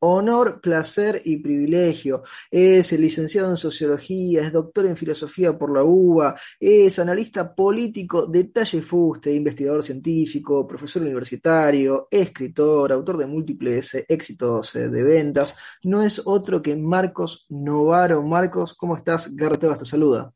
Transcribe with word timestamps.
honor, 0.00 0.60
placer 0.60 1.22
y 1.24 1.36
privilegio. 1.38 2.22
Es 2.50 2.92
licenciado 2.92 3.50
en 3.50 3.56
Sociología, 3.56 4.42
es 4.42 4.52
doctor 4.52 4.86
en 4.86 4.96
Filosofía 4.96 5.56
por 5.56 5.72
la 5.72 5.84
UBA, 5.84 6.34
es 6.58 6.98
analista 6.98 7.54
político 7.54 8.26
de 8.26 8.44
talle 8.44 8.82
fuste, 8.82 9.32
investigador 9.32 9.82
científico, 9.82 10.66
profesor 10.66 11.02
universitario, 11.02 12.08
escritor, 12.10 12.92
autor 12.92 13.16
de 13.18 13.26
múltiples 13.26 14.04
éxitos 14.08 14.74
eh, 14.76 14.88
de 14.88 15.02
ventas. 15.02 15.56
No 15.84 16.02
es 16.02 16.20
otro 16.24 16.62
que 16.62 16.76
Marcos 16.76 17.46
Novaro. 17.50 18.22
Marcos, 18.22 18.74
¿cómo 18.74 18.96
estás? 18.96 19.34
Garretebas 19.34 19.78
te 19.78 19.84
saluda. 19.84 20.32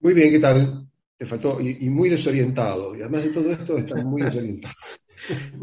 Muy 0.00 0.14
bien, 0.14 0.32
¿qué 0.32 0.40
tal? 0.40 0.88
Te 1.16 1.26
faltó, 1.26 1.60
y, 1.60 1.88
muy 1.88 2.08
desorientado. 2.08 2.96
Y 2.96 3.02
además 3.02 3.22
de 3.24 3.30
todo 3.30 3.50
esto, 3.52 3.78
estás 3.78 4.04
muy 4.04 4.22
desorientado. 4.22 4.74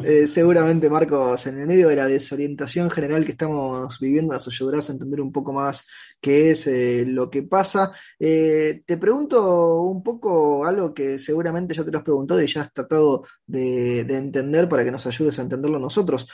Eh, 0.03 0.27
seguramente, 0.27 0.89
Marcos, 0.89 1.45
en 1.47 1.59
el 1.59 1.67
medio 1.67 1.89
de 1.89 1.95
la 1.95 2.07
desorientación 2.07 2.89
general 2.89 3.25
que 3.25 3.31
estamos 3.31 3.99
viviendo, 3.99 4.33
nos 4.33 4.47
ayudarás 4.47 4.89
a 4.89 4.93
entender 4.93 5.21
un 5.21 5.31
poco 5.31 5.53
más 5.53 5.85
qué 6.21 6.51
es 6.51 6.67
eh, 6.67 7.05
lo 7.05 7.29
que 7.29 7.43
pasa. 7.43 7.91
Eh, 8.19 8.81
te 8.85 8.97
pregunto 8.97 9.81
un 9.81 10.01
poco 10.01 10.65
algo 10.65 10.93
que 10.93 11.19
seguramente 11.19 11.75
ya 11.75 11.83
te 11.83 11.91
lo 11.91 11.99
has 11.99 12.03
preguntado 12.03 12.41
y 12.41 12.47
ya 12.47 12.61
has 12.61 12.73
tratado 12.73 13.23
de, 13.45 14.03
de 14.05 14.17
entender 14.17 14.67
para 14.69 14.83
que 14.83 14.91
nos 14.91 15.05
ayudes 15.05 15.37
a 15.39 15.43
entenderlo 15.43 15.79
nosotros. 15.79 16.27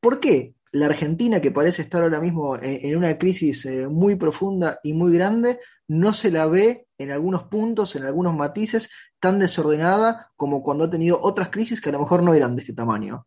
¿Por 0.00 0.20
qué 0.20 0.55
la 0.80 0.86
Argentina, 0.86 1.40
que 1.40 1.50
parece 1.50 1.82
estar 1.82 2.02
ahora 2.02 2.20
mismo 2.20 2.56
en 2.60 2.96
una 2.96 3.16
crisis 3.18 3.68
muy 3.90 4.16
profunda 4.16 4.78
y 4.82 4.92
muy 4.92 5.12
grande, 5.12 5.58
no 5.88 6.12
se 6.12 6.30
la 6.30 6.46
ve 6.46 6.86
en 6.98 7.10
algunos 7.10 7.44
puntos, 7.44 7.96
en 7.96 8.04
algunos 8.04 8.34
matices, 8.34 8.90
tan 9.20 9.38
desordenada 9.38 10.30
como 10.36 10.62
cuando 10.62 10.84
ha 10.84 10.90
tenido 10.90 11.20
otras 11.20 11.50
crisis 11.50 11.80
que 11.80 11.88
a 11.88 11.92
lo 11.92 12.00
mejor 12.00 12.22
no 12.22 12.34
eran 12.34 12.54
de 12.54 12.60
este 12.60 12.74
tamaño. 12.74 13.26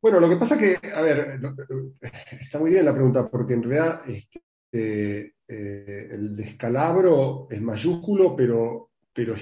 Bueno, 0.00 0.20
lo 0.20 0.28
que 0.28 0.36
pasa 0.36 0.54
es 0.54 0.78
que, 0.80 0.88
a 0.92 1.02
ver, 1.02 1.40
está 2.40 2.58
muy 2.58 2.70
bien 2.70 2.84
la 2.84 2.94
pregunta, 2.94 3.28
porque 3.28 3.54
en 3.54 3.62
realidad 3.62 4.02
este, 4.06 5.34
eh, 5.48 6.08
el 6.12 6.36
descalabro 6.36 7.48
es 7.50 7.60
mayúsculo, 7.60 8.36
pero, 8.36 8.90
pero 9.12 9.34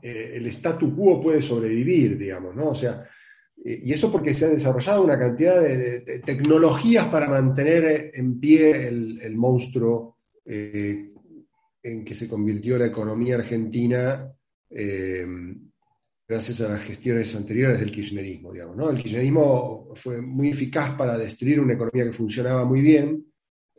eh, 0.00 0.32
el 0.34 0.46
statu 0.46 0.94
quo 0.96 1.20
puede 1.20 1.42
sobrevivir, 1.42 2.16
digamos, 2.16 2.54
¿no? 2.54 2.70
O 2.70 2.74
sea, 2.74 3.02
eh, 3.02 3.08
y 3.64 3.92
eso 3.92 4.10
porque 4.10 4.34
se 4.34 4.46
ha 4.46 4.48
desarrollado 4.48 5.02
una 5.02 5.18
cantidad 5.18 5.60
de, 5.60 6.20
tecnologías 6.24 7.06
para 7.06 7.28
mantener 7.28 8.12
en 8.14 8.38
pie 8.38 8.86
el, 8.86 9.36
monstruo 9.36 10.16
en 10.44 12.04
que 12.04 12.14
se 12.14 12.28
convirtió 12.28 12.78
la 12.78 12.86
economía 12.86 13.36
argentina 13.36 14.32
eh, 14.70 15.26
gracias 16.26 16.60
a 16.60 16.68
las 16.68 16.82
gestiones 16.82 17.34
anteriores 17.34 17.80
del 17.80 17.90
kirchnerismo. 17.90 18.52
Digamos, 18.52 18.76
¿no? 18.76 18.90
El 18.90 19.02
kirchnerismo 19.02 19.94
fue 19.94 20.20
muy 20.20 20.50
eficaz 20.50 20.94
para 20.96 21.16
destruir 21.16 21.60
una 21.60 21.74
economía 21.74 22.04
que 22.04 22.12
funcionaba 22.12 22.64
muy 22.64 22.80
bien. 22.80 23.24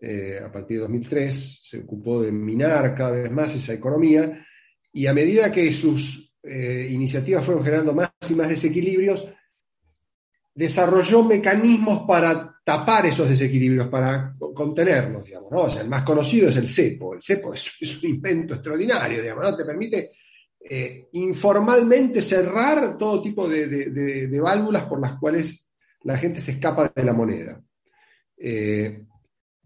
Eh, 0.01 0.39
a 0.43 0.51
partir 0.51 0.77
de 0.77 0.83
2003 0.83 1.61
se 1.63 1.79
ocupó 1.79 2.21
de 2.21 2.31
minar 2.31 2.95
cada 2.95 3.11
vez 3.11 3.29
más 3.29 3.53
esa 3.53 3.73
economía 3.73 4.45
y 4.93 5.05
a 5.07 5.13
medida 5.13 5.51
que 5.51 5.73
sus 5.73 6.37
eh, 6.41 6.87
iniciativas 6.89 7.43
fueron 7.43 7.65
generando 7.65 7.93
más 7.93 8.09
y 8.29 8.33
más 8.33 8.47
desequilibrios, 8.47 9.27
desarrolló 10.59 11.23
mecanismos 11.23 12.03
para 12.05 12.53
tapar 12.65 13.05
esos 13.05 13.29
desequilibrios, 13.29 13.87
para 13.87 14.35
contenerlos, 14.53 15.23
digamos. 15.23 15.49
O 15.53 15.69
sea, 15.69 15.83
el 15.83 15.87
más 15.87 16.03
conocido 16.03 16.49
es 16.49 16.57
el 16.57 16.67
cepo. 16.67 17.13
El 17.13 17.21
cepo 17.21 17.53
es, 17.79 18.03
un 18.03 18.09
invento 18.09 18.55
extraordinario, 18.55 19.21
digamos, 19.21 19.49
¿no? 19.49 19.55
Te 19.55 19.63
permite 19.63 20.09
eh, 20.69 21.07
informalmente 21.13 22.21
cerrar 22.21 22.97
todo 22.97 23.21
tipo 23.21 23.47
de, 23.47 24.37
válvulas 24.43 24.83
por 24.83 24.99
las 24.99 25.17
cuales 25.17 25.69
la 26.03 26.17
gente 26.17 26.41
se 26.41 26.51
escapa 26.51 26.91
de 26.93 27.03
la 27.05 27.13
moneda. 27.13 27.61
Eh, 28.37 29.01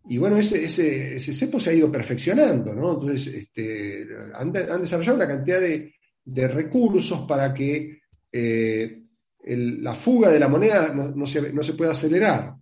y 0.07 0.17
bueno, 0.19 0.37
ese, 0.37 0.63
ese, 0.63 1.33
cepo 1.33 1.59
se 1.59 1.71
ha 1.71 1.73
ido 1.73 1.91
perfeccionando, 1.91 2.71
¿no? 2.71 2.93
Entonces, 2.93 3.33
este, 3.33 4.05
han, 4.35 4.51
desarrollado 4.51 5.15
una 5.15 5.27
cantidad 5.27 5.59
de, 5.59 6.47
recursos 6.47 7.21
para 7.27 7.51
que 7.51 7.99
eh, 8.31 9.02
la 9.45 9.93
fuga 9.93 10.29
de 10.29 10.39
la 10.39 10.47
moneda 10.47 10.93
no, 10.93 11.25
se, 11.27 11.51
no 11.51 11.61
puede 11.77 11.91
acelerar. 11.91 12.55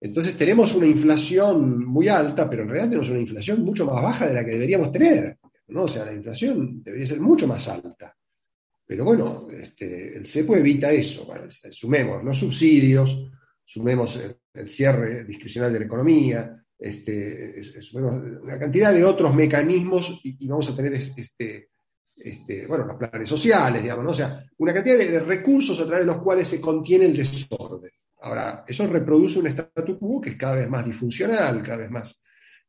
Entonces 0.00 0.36
tenemos 0.36 0.74
una 0.74 0.86
inflación 0.86 1.84
muy 1.86 2.08
alta, 2.08 2.48
pero 2.48 2.62
en 2.62 2.68
realidad 2.68 2.88
tenemos 2.88 3.10
una 3.10 3.20
inflación 3.20 3.62
mucho 3.62 3.84
más 3.84 4.02
baja 4.02 4.26
de 4.26 4.34
la 4.34 4.44
que 4.44 4.52
deberíamos 4.52 4.90
tener. 4.90 5.36
¿no? 5.68 5.82
O 5.82 5.88
sea, 5.88 6.06
la 6.06 6.12
inflación 6.12 6.82
debería 6.82 7.06
ser 7.06 7.20
mucho 7.20 7.46
más 7.46 7.68
alta. 7.68 8.16
Pero 8.86 9.04
bueno, 9.04 9.46
este, 9.50 10.16
el 10.16 10.26
CEPO 10.26 10.56
evita 10.56 10.90
eso. 10.90 11.28
sumemos 11.70 12.24
los 12.24 12.38
subsidios, 12.38 13.30
sumemos 13.64 14.16
el, 14.52 14.68
cierre 14.68 15.22
discrecional 15.24 15.72
de 15.72 15.78
la 15.78 15.84
economía, 15.84 16.64
este, 16.76 17.62
sumemos 17.82 18.42
una 18.42 18.58
cantidad 18.58 18.92
de 18.92 19.04
otros 19.04 19.32
mecanismos 19.32 20.20
y, 20.24 20.48
vamos 20.48 20.70
a 20.70 20.76
tener 20.76 20.94
este, 20.94 21.68
este, 22.22 22.66
bueno, 22.66 22.84
los 22.84 22.96
planes 22.96 23.28
sociales, 23.28 23.82
digamos, 23.82 24.12
o 24.12 24.14
sea, 24.14 24.44
una 24.58 24.74
cantidad 24.74 24.98
de, 24.98 25.20
recursos 25.20 25.78
a 25.80 25.86
través 25.86 26.00
de 26.06 26.12
los 26.12 26.22
cuales 26.22 26.46
se 26.46 26.60
contiene 26.60 27.06
el 27.06 27.16
desorden. 27.16 27.90
Ahora, 28.22 28.64
eso 28.66 28.86
reproduce 28.86 29.38
un 29.38 29.46
statu 29.46 29.98
quo 29.98 30.20
que 30.20 30.30
es 30.30 30.36
cada 30.36 30.56
vez 30.56 30.68
más 30.68 30.84
disfuncional, 30.84 31.62
cada 31.62 31.78
vez 31.78 31.90
más, 31.90 32.22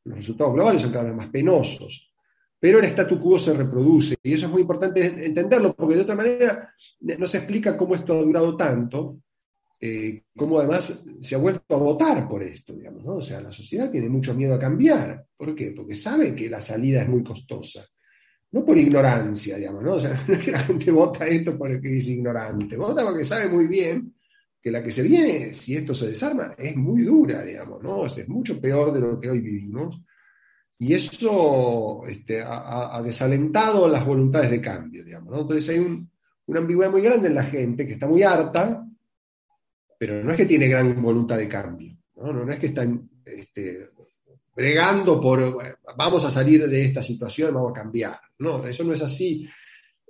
los 0.05 0.17
resultados 0.17 0.53
globales 0.53 0.81
son 0.81 0.91
cada 0.91 1.03
vez 1.03 1.15
más 1.15 1.27
penosos, 1.27 2.13
pero 2.57 2.79
el 2.79 2.85
statu 2.85 3.19
quo 3.19 3.37
se 3.37 3.53
reproduce 3.53 4.15
y 4.23 4.33
eso 4.33 4.45
es 4.45 4.51
muy 4.51 4.61
importante 4.61 5.25
entenderlo 5.25 5.75
porque 5.75 5.95
de 5.95 6.01
otra 6.01 6.15
manera 6.15 6.73
no 7.01 7.27
se 7.27 7.39
explica 7.39 7.75
cómo 7.75 7.95
esto 7.95 8.13
ha 8.13 8.21
durado 8.21 8.55
tanto, 8.55 9.17
eh, 9.81 10.23
cómo 10.37 10.59
además 10.59 11.03
se 11.19 11.35
ha 11.35 11.39
vuelto 11.39 11.75
a 11.75 11.79
votar 11.79 12.29
por 12.29 12.41
esto, 12.43 12.73
digamos, 12.73 13.03
¿no? 13.03 13.15
O 13.15 13.21
sea, 13.21 13.41
la 13.41 13.51
sociedad 13.51 13.91
tiene 13.91 14.07
mucho 14.07 14.33
miedo 14.33 14.53
a 14.53 14.59
cambiar. 14.59 15.25
¿Por 15.35 15.55
qué? 15.55 15.73
Porque 15.75 15.95
sabe 15.95 16.35
que 16.35 16.49
la 16.49 16.61
salida 16.61 17.01
es 17.01 17.09
muy 17.09 17.23
costosa 17.23 17.83
no 18.51 18.65
por 18.65 18.77
ignorancia, 18.77 19.57
digamos, 19.57 19.83
¿no? 19.83 19.93
O 19.93 20.01
sea, 20.01 20.23
no 20.27 20.33
es 20.33 20.39
que 20.39 20.51
la 20.51 20.59
gente 20.59 20.91
vota 20.91 21.25
esto 21.25 21.57
porque 21.57 21.97
es 21.97 22.07
ignorante, 22.07 22.77
vota 22.77 23.03
porque 23.03 23.23
sabe 23.23 23.47
muy 23.47 23.67
bien 23.67 24.13
que 24.61 24.71
la 24.71 24.83
que 24.83 24.91
se 24.91 25.01
viene, 25.01 25.53
si 25.53 25.75
esto 25.75 25.95
se 25.95 26.09
desarma, 26.09 26.53
es 26.57 26.75
muy 26.75 27.01
dura, 27.03 27.43
digamos, 27.43 27.81
¿no? 27.81 28.05
es 28.05 28.27
mucho 28.29 28.61
peor 28.61 28.93
de 28.93 28.99
lo 28.99 29.19
que 29.19 29.29
hoy 29.29 29.39
vivimos. 29.39 29.99
Y 30.77 30.93
eso 30.93 32.03
este, 32.07 32.41
ha, 32.43 33.01
desalentado 33.03 33.87
las 33.87 34.05
voluntades 34.05 34.49
de 34.49 34.61
cambio, 34.61 35.03
digamos, 35.03 35.31
¿no? 35.31 35.41
Entonces 35.41 35.69
hay 35.69 36.07
una 36.47 36.59
ambigüedad 36.59 36.91
muy 36.91 37.01
grande 37.01 37.27
en 37.27 37.35
la 37.35 37.43
gente 37.43 37.85
que 37.85 37.93
está 37.93 38.07
muy 38.07 38.23
harta, 38.23 38.87
pero 39.99 40.23
no 40.23 40.31
es 40.31 40.37
que 40.37 40.47
tiene 40.47 40.67
gran 40.67 40.99
voluntad 40.99 41.37
de 41.37 41.47
cambio, 41.47 41.95
¿no? 42.15 42.33
No, 42.33 42.51
es 42.51 42.57
que 42.57 42.67
están 42.67 43.07
este, 43.23 43.90
bregando 44.61 45.19
por, 45.19 45.77
vamos 45.97 46.23
a 46.23 46.29
salir 46.29 46.67
de 46.69 46.85
esta 46.85 47.01
situación, 47.01 47.51
vamos 47.51 47.71
a 47.71 47.81
cambiar. 47.81 48.15
No, 48.37 48.63
eso 48.67 48.83
no 48.83 48.93
es 48.93 49.01
así. 49.01 49.49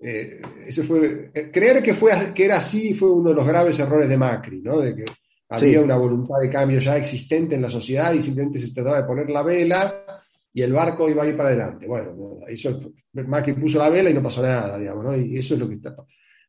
Eh, 0.03 0.41
fue, 0.85 1.31
eh, 1.33 1.49
creer 1.49 1.81
que, 1.81 1.93
fue, 1.93 2.11
que 2.35 2.45
era 2.45 2.57
así 2.57 2.93
fue 2.93 3.09
uno 3.09 3.29
de 3.29 3.35
los 3.35 3.47
graves 3.47 3.79
errores 3.79 4.09
de 4.09 4.17
Macri, 4.17 4.61
¿no? 4.61 4.79
de 4.79 4.93
que 4.93 5.05
había 5.47 5.79
una 5.79 5.95
voluntad 5.95 6.39
de 6.41 6.49
cambio 6.49 6.79
ya 6.79 6.97
existente 6.97 7.55
en 7.55 7.61
la 7.61 7.69
sociedad 7.69 8.13
y 8.13 8.21
simplemente 8.21 8.59
se 8.59 8.73
trataba 8.73 8.97
de 8.97 9.07
poner 9.07 9.29
la 9.29 9.43
vela 9.43 10.05
y 10.53 10.61
el 10.61 10.73
barco 10.73 11.09
iba 11.09 11.23
a 11.23 11.27
ir 11.27 11.37
para 11.37 11.49
adelante. 11.49 11.87
Bueno, 11.87 12.39
eso, 12.47 12.93
Macri 13.13 13.53
puso 13.53 13.79
la 13.79 13.89
vela 13.89 14.09
y 14.09 14.13
no 14.13 14.23
pasó 14.23 14.41
nada, 14.41 14.77
digamos, 14.77 15.05
¿no? 15.05 15.15
y 15.15 15.37
eso 15.37 15.53
es 15.53 15.59
lo 15.61 15.69
que 15.69 15.75
está. 15.75 15.95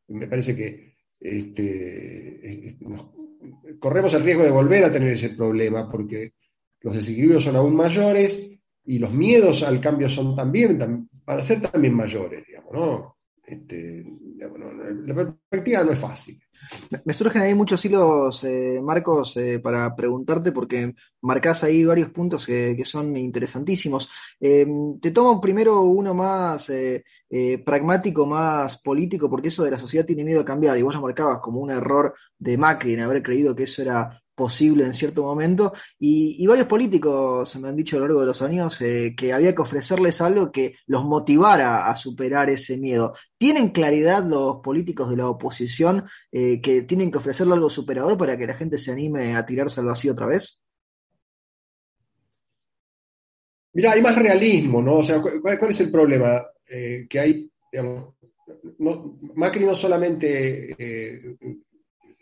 Me 0.09 0.27
parece 0.27 0.53
que 0.53 0.95
este, 1.21 2.51
eh, 2.51 2.77
corremos 3.79 4.13
el 4.13 4.23
riesgo 4.23 4.43
de 4.43 4.51
volver 4.51 4.83
a 4.83 4.91
tener 4.91 5.13
ese 5.13 5.29
problema 5.29 5.89
porque 5.89 6.33
los 6.83 6.95
desequilibrios 6.95 7.45
son 7.45 7.55
aún 7.55 7.75
mayores 7.75 8.59
y 8.85 8.99
los 8.99 9.11
miedos 9.11 9.63
al 9.63 9.79
cambio 9.79 10.07
son 10.09 10.35
también, 10.35 10.77
van 10.77 11.39
a 11.39 11.41
ser 11.41 11.61
también 11.61 11.95
mayores, 11.95 12.45
digamos, 12.45 12.73
¿no? 12.73 13.17
Este, 13.45 14.05
la 15.05 15.15
perspectiva 15.15 15.83
no 15.83 15.91
es 15.91 15.99
fácil. 15.99 16.39
Me 17.03 17.13
surgen 17.13 17.41
ahí 17.41 17.53
muchos 17.53 17.83
hilos, 17.83 18.43
eh, 18.45 18.79
Marcos, 18.81 19.35
eh, 19.37 19.59
para 19.59 19.93
preguntarte, 19.95 20.51
porque 20.51 20.93
marcás 21.21 21.63
ahí 21.63 21.83
varios 21.83 22.09
puntos 22.11 22.45
que, 22.45 22.81
son 22.85 23.17
interesantísimos. 23.17 24.09
Eh, 24.39 24.65
te 25.01 25.11
tomo 25.11 25.41
primero 25.41 25.81
uno 25.81 26.13
más 26.13 26.71
pragmático, 27.65 28.25
más 28.25 28.81
político, 28.81 29.29
porque 29.29 29.47
eso 29.47 29.63
de 29.63 29.71
la 29.71 29.77
sociedad 29.77 30.05
tiene 30.05 30.23
miedo 30.23 30.41
a 30.41 30.45
cambiar, 30.45 30.77
y 30.77 30.81
vos 30.83 30.95
lo 30.95 31.01
marcabas 31.01 31.39
como 31.39 31.59
un 31.59 31.71
error 31.71 32.13
de 32.37 32.57
Macri 32.57 32.93
en 32.93 33.01
haber 33.01 33.23
creído 33.23 33.55
que 33.55 33.63
eso 33.63 33.81
era 33.81 34.22
posible 34.35 34.85
en 34.85 34.93
cierto 34.93 35.23
momento. 35.23 35.73
Y, 35.99 36.45
varios 36.47 36.67
políticos 36.67 37.55
me 37.57 37.69
han 37.69 37.75
dicho 37.75 37.97
a 37.97 37.99
lo 37.99 38.07
largo 38.07 38.21
de 38.21 38.27
los 38.27 38.41
años 38.41 38.79
eh, 38.81 39.13
que 39.17 39.33
había 39.33 39.55
que 39.55 39.61
ofrecerles 39.61 40.21
algo 40.21 40.51
que 40.51 40.75
los 40.87 41.03
motivara 41.03 41.87
a 41.89 41.95
superar 41.95 42.49
ese 42.49 42.77
miedo. 42.77 43.13
¿Tienen 43.37 43.69
claridad 43.69 44.23
los 44.23 44.57
políticos 44.57 45.09
de 45.09 45.17
la 45.17 45.29
oposición 45.29 46.05
eh, 46.31 46.61
que 46.61 46.83
tienen 46.83 47.11
que 47.11 47.17
ofrecerle 47.17 47.53
algo 47.53 47.69
superador 47.69 48.17
para 48.17 48.37
que 48.37 48.47
la 48.47 48.55
gente 48.55 48.77
se 48.77 48.91
anime 48.91 49.35
a 49.35 49.45
tirarse 49.45 49.79
al 49.79 49.87
vacío 49.87 50.13
otra 50.13 50.27
vez? 50.27 50.61
Mira, 53.73 53.93
hay 53.93 54.01
más 54.01 54.15
realismo, 54.15 54.81
¿no? 54.81 54.97
O 54.97 55.03
sea, 55.03 55.19
¿cuál, 55.19 55.71
es 55.71 55.79
el 55.79 55.89
problema? 55.89 56.45
Eh, 56.69 57.07
que 57.09 57.19
hay, 57.19 57.51
Macri 59.35 59.65
no 59.65 59.73
solamente, 59.73 60.75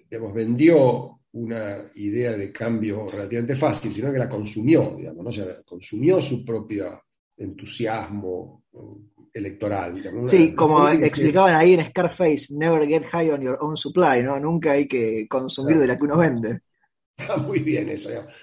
digamos, 0.09 0.33
vendió 0.33 1.20
una 1.33 1.91
idea 1.95 2.33
de 2.33 2.51
cambio 2.51 3.05
relativamente 3.07 3.55
fácil, 3.55 3.93
sino 3.93 4.11
que 4.11 4.19
la 4.19 4.29
consumió, 4.29 4.95
digamos, 4.97 5.23
¿no? 5.23 5.29
o 5.29 5.33
sea, 5.33 5.63
consumió 5.63 6.21
su 6.21 6.43
propio 6.43 7.03
entusiasmo 7.37 8.63
electoral. 9.33 9.95
Digamos, 9.95 10.29
sí, 10.29 10.53
como 10.53 10.87
explicaban 10.89 11.55
ahí 11.55 11.73
en 11.73 11.85
Scarface, 11.85 12.47
never 12.51 12.87
get 12.87 13.03
high 13.05 13.29
on 13.31 13.41
your 13.41 13.57
own 13.61 13.77
supply, 13.77 14.21
¿no? 14.23 14.39
Nunca 14.39 14.71
hay 14.71 14.87
que 14.87 15.27
consumir 15.29 15.77
de 15.77 15.87
la 15.87 15.97
que 15.97 16.03
uno 16.03 16.17
vende. 16.17 16.61
Está 17.17 17.37
muy 17.37 17.59
bien 17.59 17.89
eso, 17.89 18.09
digamos. 18.09 18.33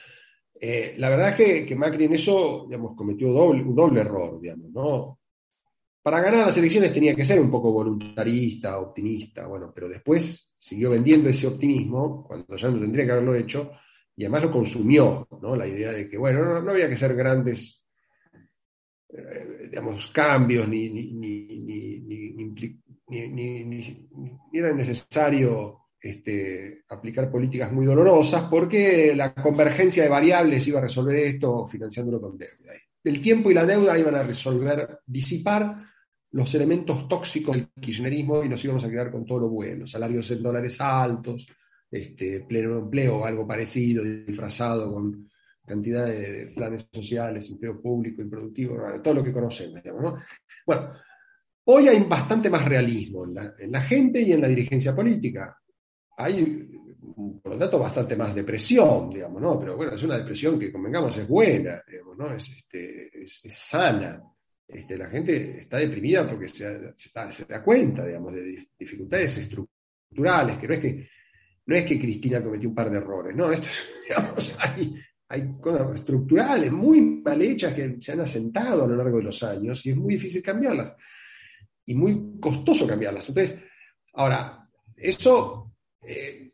Eh, 0.60 0.94
la 0.98 1.10
verdad 1.10 1.28
es 1.30 1.34
que, 1.36 1.66
que, 1.66 1.76
Macri 1.76 2.06
en 2.06 2.14
eso, 2.14 2.66
digamos, 2.68 2.96
cometió 2.96 3.32
doble, 3.32 3.62
un 3.62 3.76
doble 3.76 4.00
error, 4.00 4.40
digamos, 4.40 4.70
¿no? 4.72 5.18
Para 6.02 6.20
ganar 6.20 6.46
las 6.46 6.56
elecciones 6.56 6.92
tenía 6.92 7.14
que 7.14 7.24
ser 7.24 7.38
un 7.38 7.50
poco 7.50 7.70
voluntarista, 7.70 8.78
optimista, 8.78 9.46
bueno, 9.46 9.70
pero 9.74 9.88
después 9.88 10.47
siguió 10.58 10.90
vendiendo 10.90 11.28
ese 11.28 11.46
optimismo 11.46 12.24
cuando 12.26 12.56
ya 12.56 12.68
no 12.68 12.80
tendría 12.80 13.06
que 13.06 13.12
haberlo 13.12 13.34
hecho 13.34 13.72
y 14.16 14.24
además 14.24 14.42
lo 14.42 14.52
consumió, 14.52 15.28
¿no? 15.40 15.54
La 15.54 15.66
idea 15.66 15.92
de 15.92 16.10
que, 16.10 16.18
bueno, 16.18 16.60
no, 16.60 16.70
había 16.70 16.88
que 16.88 16.94
hacer 16.94 17.14
grandes, 17.14 17.84
eh, 19.10 19.68
digamos, 19.70 20.08
cambios, 20.08 20.68
ni, 20.68 20.90
ni, 20.90 21.12
ni, 21.12 22.82
era 24.52 24.72
necesario 24.72 25.82
este, 26.00 26.82
aplicar 26.88 27.30
políticas 27.30 27.72
muy 27.72 27.86
dolorosas 27.86 28.42
porque 28.50 29.14
la 29.14 29.32
convergencia 29.34 30.02
de 30.02 30.08
variables 30.08 30.66
iba 30.66 30.80
a 30.80 30.82
resolver 30.82 31.16
esto 31.16 31.68
financiándolo 31.68 32.20
con 32.20 32.36
deuda. 32.36 32.72
El 33.04 33.22
tiempo 33.22 33.50
y 33.50 33.54
la 33.54 33.64
deuda 33.64 33.96
iban 33.96 34.16
a 34.16 34.24
resolver, 34.24 34.98
disipar 35.06 35.87
los 36.30 36.54
elementos 36.54 37.08
tóxicos 37.08 37.56
del 37.56 37.68
kirchnerismo 37.80 38.44
y 38.44 38.48
nos 38.48 38.62
íbamos 38.64 38.84
a 38.84 38.90
quedar 38.90 39.10
con 39.10 39.24
todo 39.24 39.40
lo 39.40 39.48
bueno, 39.48 39.86
salarios 39.86 40.30
en 40.30 40.42
dólares 40.42 40.80
altos, 40.80 41.46
este, 41.90 42.40
pleno 42.40 42.78
empleo 42.78 43.24
algo 43.24 43.46
parecido, 43.46 44.04
disfrazado 44.04 44.92
con 44.92 45.28
cantidad 45.64 46.06
de 46.06 46.52
planes 46.54 46.88
sociales, 46.92 47.50
empleo 47.50 47.80
público, 47.80 48.22
improductivo, 48.22 48.78
todo 49.02 49.14
lo 49.14 49.24
que 49.24 49.32
conocemos. 49.32 49.82
Bueno, 50.66 50.92
hoy 51.64 51.88
hay 51.88 52.02
bastante 52.02 52.50
más 52.50 52.64
realismo 52.64 53.24
en 53.58 53.72
la, 53.72 53.80
gente 53.82 54.20
y 54.20 54.32
en 54.32 54.40
la 54.40 54.48
dirigencia 54.48 54.94
política. 54.94 55.56
Hay, 56.16 56.68
por 57.42 57.52
lo 57.52 57.58
tanto, 57.58 57.78
bastante 57.78 58.16
más 58.16 58.34
depresión, 58.34 59.10
digamos, 59.10 59.40
¿no? 59.40 59.60
Pero 59.60 59.76
bueno, 59.76 59.94
es 59.94 60.02
una 60.02 60.18
depresión 60.18 60.58
que, 60.58 60.72
convengamos, 60.72 61.16
es 61.16 61.28
buena, 61.28 61.82
digamos, 61.86 62.48
este, 62.48 63.22
es 63.22 63.40
sana. 63.46 64.22
Este, 64.68 64.98
la 64.98 65.08
gente 65.08 65.60
está 65.60 65.78
deprimida 65.78 66.28
porque 66.28 66.48
se, 66.50 66.92
da 67.48 67.64
cuenta, 67.64 68.04
digamos, 68.04 68.34
de 68.34 68.68
dificultades 68.78 69.38
estructurales, 69.38 70.58
que 70.58 70.68
no 70.68 70.74
es 70.74 70.80
que, 70.80 71.08
no 71.64 71.74
es 71.74 71.84
que 71.86 71.98
Cristina 71.98 72.42
cometió 72.42 72.68
un 72.68 72.74
par 72.74 72.90
de 72.90 72.98
errores, 72.98 73.34
no, 73.34 73.50
esto, 73.50 73.66
hay, 74.58 74.94
hay 75.30 75.54
cosas 75.58 75.94
estructurales 75.94 76.70
muy 76.70 77.00
mal 77.00 77.40
hechas 77.40 77.72
que 77.72 77.96
se 77.98 78.12
han 78.12 78.20
asentado 78.20 78.84
a 78.84 78.88
lo 78.88 78.96
largo 78.96 79.16
de 79.16 79.24
los 79.24 79.42
años 79.42 79.84
y 79.86 79.90
es 79.90 79.96
muy 79.96 80.14
difícil 80.14 80.42
cambiarlas 80.42 80.94
y 81.86 81.94
muy 81.94 82.38
costoso 82.38 82.86
cambiarlas. 82.86 83.26
Entonces, 83.30 83.58
ahora, 84.12 84.68
eso 84.94 85.72
eh, 86.02 86.52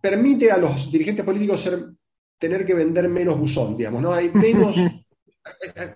permite 0.00 0.52
a 0.52 0.56
los 0.56 0.90
dirigentes 0.90 1.24
políticos 1.24 1.68
tener 2.38 2.64
que 2.64 2.74
vender 2.74 3.08
menos 3.08 3.38
buzón, 3.38 3.76
digamos, 3.76 4.02
¿no? 4.02 4.12
Hay 4.12 4.30
menos 4.30 4.76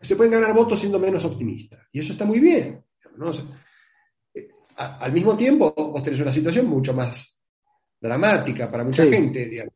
se 0.01 0.17
pueden 0.17 0.33
ganar 0.33 0.55
votos 0.55 0.81
siendo 0.81 0.99
menos 0.99 1.25
optimistas. 1.25 1.87
Y 1.93 2.01
eso 2.01 2.13
está 2.13 2.25
muy 2.25 2.41
bien. 2.41 2.85
Eh, 4.35 4.49
al 4.77 5.13
mismo 5.13 5.37
tiempo, 5.37 5.73
vos 5.77 6.03
tenés 6.03 6.21
una 6.21 6.33
situación 6.33 6.67
mucho 6.67 6.93
más 6.93 7.43
dramática 8.01 8.71
para 8.71 8.85
mucha 8.85 9.07
gente, 9.07 9.67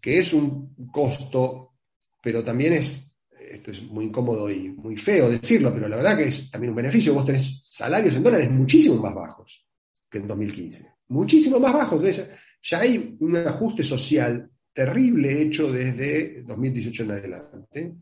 que 0.00 0.18
es 0.18 0.32
un 0.32 0.74
costo, 0.90 1.74
pero 2.22 2.42
también 2.42 2.74
es, 2.74 3.14
esto 3.38 3.70
es 3.70 3.82
muy 3.82 4.06
incómodo 4.06 4.50
y 4.50 4.70
muy 4.70 4.96
feo 4.96 5.30
decirlo, 5.30 5.72
pero 5.72 5.88
la 5.88 5.96
verdad 5.96 6.16
que 6.16 6.28
es 6.28 6.50
también 6.50 6.70
un 6.70 6.76
beneficio. 6.76 7.14
Vos 7.14 7.26
tenés 7.26 7.68
salarios 7.70 8.14
en 8.14 8.22
dólares 8.22 8.50
muchísimo 8.50 8.96
más 8.96 9.14
bajos 9.14 9.66
que 10.10 10.18
en 10.18 10.26
2015. 10.26 10.92
Muchísimo 11.08 11.58
más 11.58 11.74
bajos. 11.74 12.00
Entonces, 12.00 12.30
ya 12.62 12.80
hay 12.80 13.16
un 13.20 13.36
ajuste 13.36 13.82
social 13.82 14.48
terrible 14.72 15.42
hecho 15.42 15.70
desde 15.70 16.42
2018 16.42 17.02
en 17.02 17.10
adelante 17.10 17.94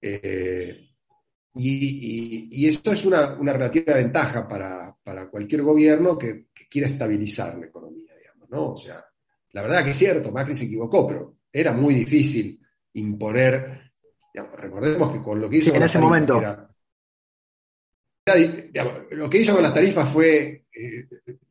eh, 0.00 0.88
y, 1.54 2.66
esto 2.66 2.92
es 2.92 3.04
una, 3.04 3.34
relativa 3.36 3.94
ventaja 3.94 4.46
para, 4.46 4.96
cualquier 5.30 5.62
gobierno 5.62 6.18
que, 6.18 6.46
quiera 6.68 6.88
estabilizar 6.88 7.56
la 7.56 7.66
economía, 7.66 8.12
digamos, 8.18 8.50
¿no? 8.50 8.72
O 8.72 8.76
sea, 8.76 9.02
la 9.52 9.62
verdad 9.62 9.84
que 9.84 9.90
es 9.90 9.96
cierto, 9.96 10.32
Macri 10.32 10.54
se 10.54 10.66
equivocó, 10.66 11.06
pero 11.06 11.36
era 11.52 11.72
muy 11.72 11.94
difícil 11.94 12.60
imponer, 12.94 13.92
recordemos 14.34 15.12
que 15.12 15.22
con 15.22 15.40
lo 15.40 15.48
que 15.48 15.56
hizo 15.56 15.74
en 15.74 15.82
ese 15.82 15.98
momento. 15.98 16.42
lo 19.10 19.30
que 19.30 19.38
hizo 19.38 19.54
con 19.54 19.62
las 19.62 19.72
tarifas 19.72 20.12
fue, 20.12 20.66
eh, 20.72 21.08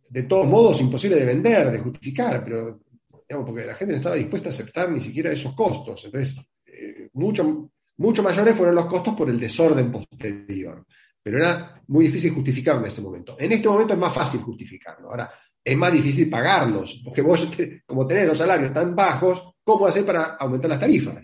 de 0.10 0.24
todos 0.24 0.46
modos, 0.46 0.82
imposible 0.82 1.16
de 1.16 1.26
vender, 1.26 1.72
de 1.72 1.80
justificar, 1.80 2.44
pero 2.44 2.82
porque 3.28 3.66
la 3.66 3.76
gente 3.76 3.94
no 3.94 4.00
estaba 4.00 4.16
dispuesta 4.16 4.50
a 4.50 4.52
aceptar 4.52 4.92
ni 4.92 5.02
siquiera 5.02 5.32
esos 5.32 5.54
costos. 5.56 6.06
Entonces, 6.06 6.38
eh, 6.68 7.10
mucho, 7.14 7.72
mucho 7.98 8.24
mayores 8.24 8.56
fueron 8.56 8.76
los 8.76 8.86
costos 8.86 9.14
por 9.16 9.30
el 9.30 9.40
desorden 9.40 9.92
posterior, 9.92 10.86
pero 11.22 11.38
era 11.38 11.82
muy 11.88 12.06
difícil 12.06 12.34
justificarlo 12.34 12.82
en 12.82 12.88
ese 12.88 13.02
momento. 13.02 13.36
En 13.40 13.52
este 13.52 13.68
momento 13.68 13.94
es 13.94 14.00
más 14.00 14.14
fácil 14.14 14.42
justificarlo. 14.42 15.10
Ahora, 15.10 15.32
es 15.64 15.78
más 15.78 15.92
difícil 15.92 16.30
pagarlos, 16.30 17.02
porque 17.04 17.22
vos, 17.22 17.50
como 17.86 18.06
tenés 18.06 18.28
los 18.28 18.38
salarios 18.38 18.74
tan 18.74 18.96
bajos, 18.96 19.56
¿cómo 19.64 19.88
hacer 19.88 20.06
para 20.06 20.36
aumentar 20.36 20.70
las 20.70 20.80
tarifas? 20.80 21.22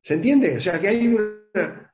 ¿Se 0.00 0.14
entiende? 0.14 0.58
O 0.58 0.60
sea, 0.60 0.80
que 0.80 0.88
hay 0.88 1.06
una... 1.06 1.92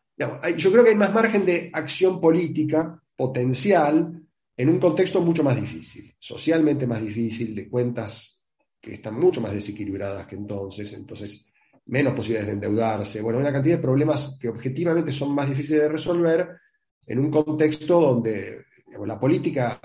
yo 0.56 0.72
creo 0.72 0.82
que 0.82 0.90
hay 0.90 0.96
más 0.96 1.12
margen 1.12 1.44
de 1.44 1.70
acción 1.72 2.20
política 2.20 3.00
potencial 3.14 4.22
en 4.56 4.68
un 4.68 4.80
contexto 4.80 5.20
mucho 5.20 5.44
más 5.44 5.60
difícil, 5.60 6.14
socialmente 6.18 6.86
más 6.86 7.02
difícil, 7.02 7.54
de 7.54 7.68
cuentas 7.68 8.44
que 8.80 8.94
están 8.94 9.18
mucho 9.18 9.40
más 9.40 9.52
desequilibradas 9.52 10.26
que 10.26 10.36
entonces. 10.36 10.92
Entonces, 10.94 11.46
menos 11.86 12.14
posibilidades 12.14 12.48
de 12.48 12.52
endeudarse, 12.54 13.22
bueno, 13.22 13.38
una 13.38 13.52
cantidad 13.52 13.76
de 13.76 13.82
problemas 13.82 14.36
que 14.40 14.48
objetivamente 14.48 15.12
son 15.12 15.34
más 15.34 15.48
difíciles 15.48 15.82
de 15.82 15.88
resolver 15.88 16.48
en 17.06 17.18
un 17.18 17.30
contexto 17.30 18.00
donde 18.00 18.64
la 19.04 19.18
política 19.18 19.80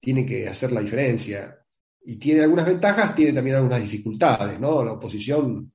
tiene 0.00 0.26
que 0.26 0.48
hacer 0.48 0.72
la 0.72 0.80
diferencia 0.80 1.56
y 2.02 2.18
tiene 2.18 2.42
algunas 2.42 2.66
ventajas, 2.66 3.14
tiene 3.14 3.32
también 3.32 3.56
algunas 3.56 3.82
dificultades, 3.82 4.58
¿no? 4.58 4.82
La 4.82 4.92
oposición 4.92 5.70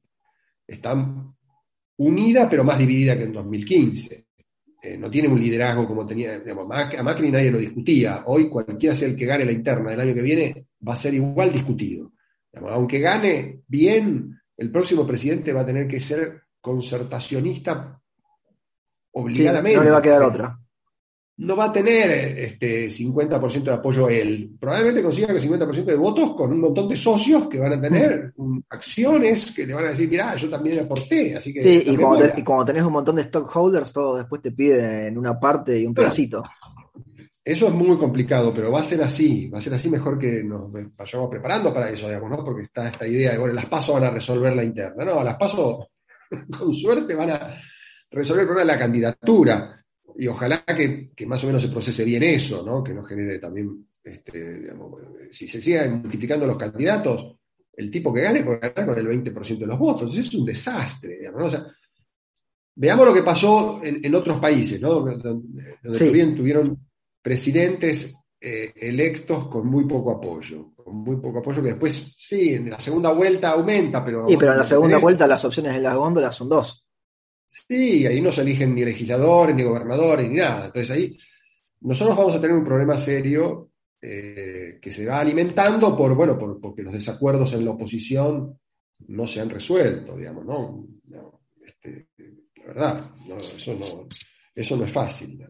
está 0.68 0.94
unida 1.98 2.50
pero 2.50 2.64
más 2.64 2.78
dividida 2.78 3.16
que 3.16 3.24
en 3.24 3.34
2015. 3.34 4.26
Eh, 4.82 4.98
no 4.98 5.10
tiene 5.10 5.28
un 5.28 5.40
liderazgo 5.40 5.88
como 5.88 6.06
tenía, 6.06 6.40
digamos, 6.40 6.68
a 6.70 7.04
Macri 7.04 7.32
nadie 7.32 7.52
lo 7.52 7.58
discutía. 7.58 8.24
Hoy 8.26 8.50
cualquiera 8.50 8.96
sea 8.96 9.08
el 9.08 9.16
que 9.16 9.26
gane 9.26 9.46
la 9.46 9.52
interna 9.52 9.92
del 9.92 10.00
año 10.00 10.14
que 10.14 10.22
viene 10.22 10.68
va 10.88 10.94
a 10.94 10.98
ser 10.98 11.14
igual 11.14 11.52
discutido. 11.52 12.12
aunque 12.54 13.00
gane 13.00 13.62
bien, 13.68 14.40
el 14.58 14.72
próximo 14.72 15.06
presidente 15.06 15.54
va 15.54 15.62
a 15.62 15.66
tener 15.66 15.88
que 15.88 16.00
ser 16.00 16.42
concertacionista 16.62 18.02
obligadamente. 19.12 19.78
no 19.78 19.84
le 19.84 19.92
va 19.92 19.98
a 19.98 20.02
quedar 20.02 20.24
otra. 20.24 20.60
No 21.38 21.58
va 21.58 21.66
a 21.66 21.74
tener 21.74 22.10
este 22.40 22.90
50% 22.90 23.64
de 23.64 23.74
apoyo 23.74 24.08
él. 24.08 24.56
Probablemente 24.58 25.04
consiga 25.04 25.34
el 25.34 25.42
50% 25.42 25.84
de 25.84 25.96
votos 25.96 26.34
con 26.34 26.54
un 26.54 26.62
montón 26.62 26.88
de 26.88 26.96
socios 26.96 27.50
que 27.50 27.60
van 27.60 27.74
a 27.74 27.82
tener 27.82 28.34
acciones 28.70 29.52
que 29.52 29.68
le 29.68 29.74
van 29.74 29.86
a 29.86 29.90
decir, 29.90 30.10
mira, 30.10 30.34
yo 30.38 30.50
también 30.50 30.80
aporté. 30.80 31.36
Así 31.36 31.54
que 31.54 31.62
sí, 31.62 31.84
y 31.88 31.98
cuando, 32.44 32.66
tenés 32.66 32.84
un 32.84 32.94
montón 32.94 33.18
de 33.18 33.24
stockholders, 33.24 33.92
todo 33.92 34.16
después 34.16 34.42
te 34.42 34.52
piden 34.52 35.18
una 35.18 35.38
parte 35.38 35.78
y 35.78 35.86
un 35.86 35.94
pedacito. 35.94 36.42
Eso 37.46 37.68
es 37.68 37.74
muy 37.76 37.96
complicado, 38.00 38.52
pero 38.52 38.72
va 38.72 38.80
a 38.80 38.84
ser 38.84 39.04
así, 39.04 39.48
va 39.50 39.60
a 39.60 39.62
ser 39.62 39.76
así 39.76 39.88
mejor 39.88 40.18
que 40.18 40.44
nos 40.44 40.72
vayamos 40.72 41.30
preparando 41.30 41.72
para 41.72 41.92
eso, 41.92 42.08
digamos, 42.08 42.32
¿no? 42.32 42.44
Porque 42.44 42.64
está 42.64 42.88
esta 42.88 43.08
idea 43.08 43.34
de, 43.34 43.38
bueno, 43.38 43.54
las 43.54 43.68
pasos 43.68 43.94
van 43.94 44.06
a 44.06 44.10
resolver 44.10 44.56
la 44.56 44.64
interna. 44.64 45.06
No, 45.06 45.24
las 45.24 45.38
pasos, 45.38 45.86
con 46.58 46.74
suerte, 46.74 47.14
van 47.14 47.30
a 47.30 47.62
resolver 48.10 48.42
el 48.42 48.48
problema 48.48 48.72
de 48.72 48.74
la 48.74 48.84
candidatura. 48.84 49.86
Y 50.18 50.28
ojalá 50.28 50.64
que, 50.66 51.12
más 51.28 51.44
o 51.44 51.48
menos 51.48 51.62
se 51.62 51.68
procese 51.68 52.04
bien 52.04 52.24
eso, 52.24 52.66
¿no? 52.66 52.84
Que 52.84 52.96
no 52.96 53.04
genere 53.04 53.38
también, 53.38 53.90
este, 54.04 54.62
digamos, 54.62 55.02
si 55.30 55.48
se 55.48 55.62
siguen 55.62 56.02
multiplicando 56.02 56.48
los 56.48 56.58
candidatos, 56.58 57.38
el 57.78 57.92
tipo 57.92 58.12
que 58.12 58.22
gane 58.22 58.44
puede 58.44 58.58
ganar 58.58 58.88
con 58.88 58.98
el 58.98 59.08
20% 59.24 59.60
de 59.60 59.68
los 59.68 59.78
votos. 59.78 60.02
Entonces 60.02 60.26
es 60.26 60.34
un 60.34 60.46
desastre, 60.48 61.20
digamos, 61.20 61.56
veamos 62.74 63.06
lo 63.06 63.14
que 63.14 63.22
pasó 63.22 63.82
en, 63.84 64.16
otros 64.16 64.40
países, 64.40 64.82
¿no? 64.82 65.02
Donde, 65.02 65.78
tuvieron, 66.36 66.80
presidentes 67.26 68.14
eh, 68.40 68.72
electos 68.76 69.48
con 69.48 69.66
muy 69.66 69.86
poco 69.86 70.12
apoyo, 70.12 70.76
con 70.76 70.98
muy 70.98 71.16
poco 71.16 71.40
apoyo 71.40 71.64
que 71.64 71.70
después, 71.70 72.14
sí, 72.16 72.54
en 72.54 72.70
la 72.70 72.80
segunda 72.80 73.12
vuelta 73.12 73.50
aumenta, 73.50 74.06
pero... 74.06 74.28
Sí, 74.28 74.38
pero 74.38 74.52
en 74.52 74.60
la 74.60 74.64
segunda 74.64 75.00
vuelta 75.00 75.26
las 75.26 75.44
opciones 75.44 75.74
en 75.74 75.82
las 75.82 75.96
góndolas 75.96 76.36
son 76.36 76.50
dos. 76.50 76.86
Sí, 77.44 78.06
ahí 78.06 78.22
no 78.22 78.32
se 78.32 78.42
eligen 78.42 78.76
ni 78.76 78.86
legisladores, 78.86 79.56
ni 79.56 79.64
gobernadores, 79.64 80.30
ni 80.30 80.36
nada. 80.36 80.68
Entonces 80.68 80.92
ahí 80.92 81.18
nosotros 81.82 82.16
vamos 82.16 82.36
a 82.36 82.42
tener 82.42 82.56
un 82.56 82.64
problema 82.64 82.96
serio 82.96 83.72
eh, 84.00 84.78
que 84.80 84.92
se 84.92 85.08
va 85.08 85.20
alimentando 85.20 85.98
por, 85.98 86.14
bueno, 86.14 86.38
por, 86.38 86.62
porque 86.62 86.84
los 86.84 86.94
desacuerdos 86.94 87.54
en 87.54 87.66
la 87.66 87.72
oposición 87.72 88.56
no 89.08 89.26
se 89.26 89.42
han 89.42 89.50
resuelto, 89.50 90.16
digamos, 90.16 90.46
¿no? 90.46 90.88
Este, 91.66 92.08
la 92.58 92.66
verdad, 92.68 93.12
eso, 93.40 93.74
no, 93.74 94.08
eso 94.54 94.78
no 94.78 94.86
es 94.86 94.92
fácil. 94.92 95.44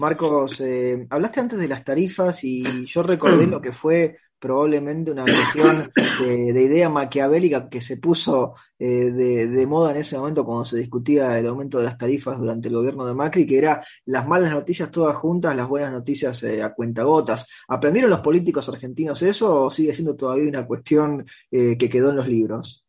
Marcos, 0.00 0.58
eh, 0.62 1.06
hablaste 1.10 1.40
antes 1.40 1.58
de 1.58 1.68
las 1.68 1.84
tarifas 1.84 2.42
y 2.42 2.86
yo 2.86 3.02
recordé 3.02 3.46
lo 3.46 3.60
que 3.60 3.70
fue 3.70 4.16
probablemente 4.38 5.10
una 5.10 5.24
versión 5.24 5.92
de, 5.94 6.62
idea 6.62 6.88
maquiavélica 6.88 7.68
que 7.68 7.82
se 7.82 7.98
puso 7.98 8.54
eh, 8.78 9.10
de, 9.12 9.66
moda 9.66 9.90
en 9.90 9.98
ese 9.98 10.16
momento 10.16 10.46
cuando 10.46 10.64
se 10.64 10.78
discutía 10.78 11.38
el 11.38 11.46
aumento 11.46 11.76
de 11.76 11.84
las 11.84 11.98
tarifas 11.98 12.38
durante 12.38 12.68
el 12.68 12.76
gobierno 12.76 13.04
de 13.04 13.12
Macri, 13.12 13.46
que 13.46 13.58
era 13.58 13.84
las 14.06 14.26
malas 14.26 14.50
noticias 14.50 14.90
todas 14.90 15.14
juntas, 15.16 15.54
las 15.54 15.68
buenas 15.68 15.92
noticias 15.92 16.42
eh, 16.44 16.62
a 16.62 16.72
cuentagotas. 16.72 17.46
¿Aprendieron 17.68 18.10
los 18.10 18.20
políticos 18.20 18.70
argentinos 18.70 19.20
eso 19.20 19.64
o 19.64 19.70
sigue 19.70 19.92
siendo 19.92 20.16
todavía 20.16 20.48
una 20.48 20.66
cuestión 20.66 21.26
que 21.50 21.90
quedó 21.90 22.08
en 22.08 22.16
los 22.16 22.26
libros? 22.26 22.86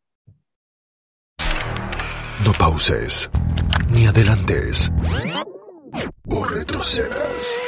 No 2.46 2.52
pauses, 2.58 3.30
ni 3.90 4.06
adelantes, 4.06 4.90
o 6.28 6.44
retrocedas. 6.44 7.62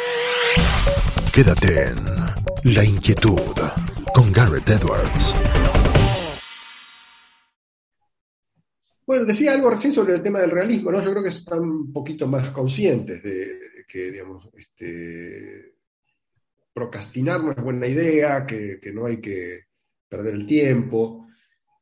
Quédate 1.32 1.88
en 1.88 2.74
la 2.74 2.84
inquietud 2.84 3.56
con 4.14 4.32
Garrett 4.32 4.68
Edwards. 4.68 5.34
Bueno, 9.06 9.26
decía 9.26 9.52
algo 9.52 9.70
recién 9.70 9.92
sobre 9.92 10.14
el 10.14 10.22
tema 10.22 10.40
del 10.40 10.50
realismo, 10.50 10.90
¿no? 10.90 11.02
Yo 11.02 11.10
creo 11.10 11.22
que 11.22 11.28
están 11.28 11.60
un 11.60 11.92
poquito 11.92 12.26
más 12.26 12.50
conscientes 12.50 13.22
de, 13.22 13.84
que, 13.86 14.10
digamos, 14.10 14.48
este, 14.56 15.74
procrastinar 16.72 17.42
no 17.42 17.52
es 17.52 17.62
buena 17.62 17.86
idea, 17.86 18.46
que, 18.46 18.80
que 18.80 18.92
no 18.92 19.06
hay 19.06 19.20
que 19.20 19.66
perder 20.08 20.34
el 20.34 20.46
tiempo. 20.46 21.26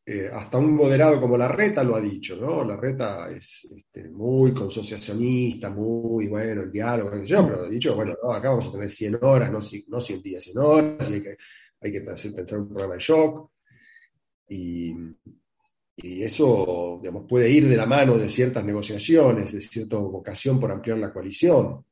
Eh, 0.04 0.28
hasta 0.32 0.58
un 0.58 0.74
moderado 0.74 1.20
como 1.20 1.36
la 1.36 1.46
Reta 1.46 1.84
lo 1.84 1.94
ha 1.94 2.00
dicho, 2.00 2.34
¿no? 2.34 2.64
La 2.64 2.76
Reta 2.76 3.30
es 3.30 3.68
este, 3.70 4.08
muy 4.08 4.52
consociacionista, 4.52 5.70
muy 5.70 6.26
bueno, 6.26 6.62
el 6.62 6.72
diálogo, 6.72 7.22
yo, 7.22 7.46
pero 7.46 7.64
ha 7.64 7.68
dicho, 7.68 7.94
bueno, 7.94 8.14
acá 8.32 8.50
vamos 8.50 8.66
a 8.66 8.72
tener 8.72 8.90
100 8.90 9.18
horas, 9.22 9.52
no, 9.52 9.60
no 9.88 10.00
100 10.00 10.22
días, 10.22 10.42
100 10.42 10.58
horas, 10.58 11.08
y 11.08 11.14
hay 11.14 11.22
que, 11.22 11.36
hay 11.80 11.92
que 11.92 12.00
pensar 12.00 12.58
un 12.58 12.68
programa 12.68 12.94
de 12.94 13.00
shock, 13.00 13.50
y, 14.48 14.94
eso, 15.96 16.98
digamos, 17.00 17.26
puede 17.28 17.48
ir 17.48 17.68
de 17.68 17.76
la 17.76 17.86
mano 17.86 18.18
de 18.18 18.28
ciertas 18.28 18.64
negociaciones, 18.64 19.52
de 19.52 19.60
cierta 19.60 19.98
vocación 19.98 20.58
por 20.58 20.72
ampliar 20.72 20.98
la 20.98 21.12
coalición, 21.12 21.84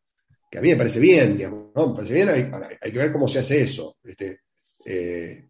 que 0.50 0.58
a 0.58 0.60
mí 0.60 0.70
me 0.70 0.76
parece 0.76 0.98
bien, 0.98 1.36
digamos, 1.36 1.70
¿no? 1.76 1.90
Me 1.90 1.94
parece 1.94 2.14
bien, 2.14 2.28
hay, 2.28 2.90
que 2.92 2.98
ver 2.98 3.12
cómo 3.12 3.28
se 3.28 3.38
hace 3.38 3.62
eso. 3.62 3.98
Este, 4.02 4.40
eh, 4.84 5.49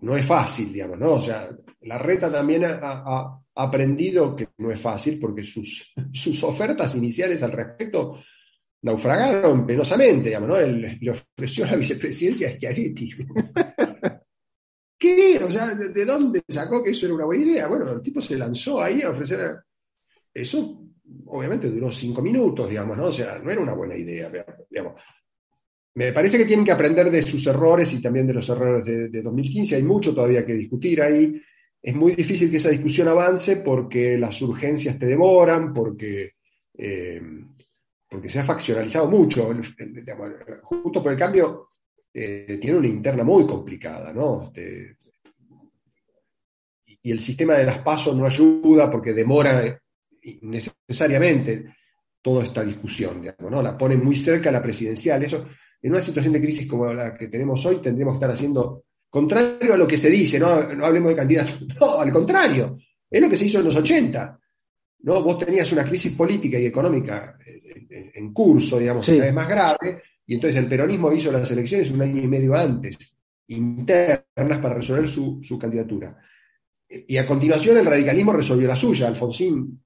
no 0.00 0.16
es 0.16 0.24
fácil, 0.24 0.72
digamos, 0.72 0.98
¿no? 0.98 1.14
O 1.14 1.20
sea, 1.20 1.50
la 1.82 1.98
reta 1.98 2.30
también 2.30 2.64
ha, 2.64 3.40
aprendido 3.54 4.36
que 4.36 4.50
no 4.58 4.70
es 4.70 4.80
fácil 4.80 5.18
porque 5.18 5.44
sus, 5.44 5.92
sus, 6.12 6.42
ofertas 6.44 6.94
iniciales 6.94 7.42
al 7.42 7.52
respecto 7.52 8.20
naufragaron 8.82 9.66
penosamente, 9.66 10.28
digamos, 10.28 10.48
¿no? 10.50 10.60
le 10.60 11.10
ofreció 11.10 11.66
la 11.66 11.74
vicepresidencia 11.74 12.48
a 12.48 12.52
Schiaretti. 12.52 13.10
¿Qué? 14.98 15.40
O 15.42 15.50
sea, 15.50 15.74
¿de, 15.74 16.04
dónde 16.04 16.42
sacó 16.48 16.82
que 16.82 16.90
eso 16.90 17.06
era 17.06 17.14
una 17.14 17.24
buena 17.24 17.44
idea? 17.44 17.68
Bueno, 17.68 17.92
el 17.92 18.02
tipo 18.02 18.20
se 18.20 18.36
lanzó 18.36 18.82
ahí 18.82 19.02
a 19.02 19.10
ofrecer... 19.10 19.56
Eso 20.34 20.82
obviamente 21.26 21.70
duró 21.70 21.90
cinco 21.90 22.20
minutos, 22.20 22.68
digamos, 22.68 22.96
¿no? 22.96 23.06
O 23.06 23.12
sea, 23.12 23.38
no 23.38 23.50
era 23.50 23.60
una 23.60 23.74
buena 23.74 23.96
idea, 23.96 24.30
digamos. 24.68 25.00
Me 25.98 26.12
parece 26.12 26.38
que 26.38 26.44
tienen 26.44 26.64
que 26.64 26.70
aprender 26.70 27.10
de 27.10 27.22
sus 27.22 27.44
errores 27.48 27.92
y 27.92 28.00
también 28.00 28.24
de 28.24 28.34
los 28.34 28.48
errores 28.48 28.84
de, 28.84 29.20
2015. 29.20 29.74
Hay 29.74 29.82
mucho 29.82 30.14
todavía 30.14 30.46
que 30.46 30.54
discutir 30.54 31.02
ahí. 31.02 31.42
Es 31.82 31.92
muy 31.92 32.14
difícil 32.14 32.52
que 32.52 32.58
esa 32.58 32.68
discusión 32.68 33.08
avance 33.08 33.56
porque 33.56 34.16
las 34.16 34.40
urgencias 34.40 34.96
te 34.96 35.06
devoran, 35.06 35.74
porque, 35.74 36.34
eh, 36.74 37.20
porque 38.08 38.28
se 38.28 38.38
ha 38.38 38.44
faccionalizado 38.44 39.10
mucho. 39.10 39.50
justo 40.62 41.02
por 41.02 41.10
el 41.10 41.18
cambio, 41.18 41.70
eh, 42.14 42.58
tiene 42.60 42.78
una 42.78 42.86
interna 42.86 43.24
muy 43.24 43.44
complicada, 43.44 44.12
¿no? 44.12 44.52
Este, 44.54 44.98
y 47.02 47.10
el 47.10 47.18
sistema 47.18 47.54
de 47.54 47.64
las 47.64 47.78
pasos 47.78 48.14
no 48.14 48.24
ayuda 48.24 48.88
porque 48.88 49.12
demora 49.12 49.82
necesariamente 50.42 51.74
toda 52.22 52.44
esta 52.44 52.62
discusión, 52.62 53.20
digamos, 53.20 53.50
¿no? 53.50 53.60
La 53.60 53.76
pone 53.76 53.96
muy 53.96 54.16
cerca 54.16 54.52
la 54.52 54.62
presidencial. 54.62 55.24
Eso 55.24 55.44
en 55.80 55.92
una 55.92 56.00
situación 56.00 56.32
de 56.32 56.40
crisis 56.40 56.68
como 56.68 56.92
la 56.92 57.14
que 57.14 57.28
tenemos 57.28 57.64
hoy, 57.66 57.76
tendríamos 57.76 58.14
que 58.14 58.16
estar 58.16 58.30
haciendo 58.30 58.84
contrario 59.08 59.74
a 59.74 59.76
lo 59.76 59.86
que 59.86 59.98
se 59.98 60.10
dice, 60.10 60.38
no, 60.38 60.48
hablemos 60.48 61.10
de 61.10 61.16
candidatos, 61.16 61.66
no, 61.80 62.00
al 62.00 62.12
contrario, 62.12 62.78
es 63.10 63.20
lo 63.20 63.28
que 63.28 63.36
se 63.36 63.46
hizo 63.46 63.58
en 63.58 63.64
los 63.64 63.76
80. 63.76 64.40
¿no? 65.00 65.22
Vos 65.22 65.38
tenías 65.38 65.70
una 65.72 65.84
crisis 65.84 66.12
política 66.12 66.58
y 66.58 66.66
económica 66.66 67.38
en, 67.90 68.32
curso, 68.32 68.78
digamos, 68.78 69.06
cada 69.06 69.20
vez 69.20 69.34
más 69.34 69.48
grave, 69.48 70.02
y 70.26 70.34
entonces 70.34 70.60
el 70.60 70.68
peronismo 70.68 71.12
hizo 71.12 71.32
las 71.32 71.50
elecciones 71.50 71.90
un 71.90 72.02
año 72.02 72.22
y 72.22 72.26
medio 72.26 72.54
antes, 72.54 73.16
internas 73.46 74.58
para 74.60 74.74
resolver 74.74 75.08
su, 75.08 75.40
su 75.42 75.58
candidatura. 75.58 76.16
Y 76.88 77.16
a 77.16 77.26
continuación 77.26 77.78
el 77.78 77.86
radicalismo 77.86 78.32
resolvió 78.32 78.68
la 78.68 78.76
suya. 78.76 79.08
Alfonsín 79.08 79.80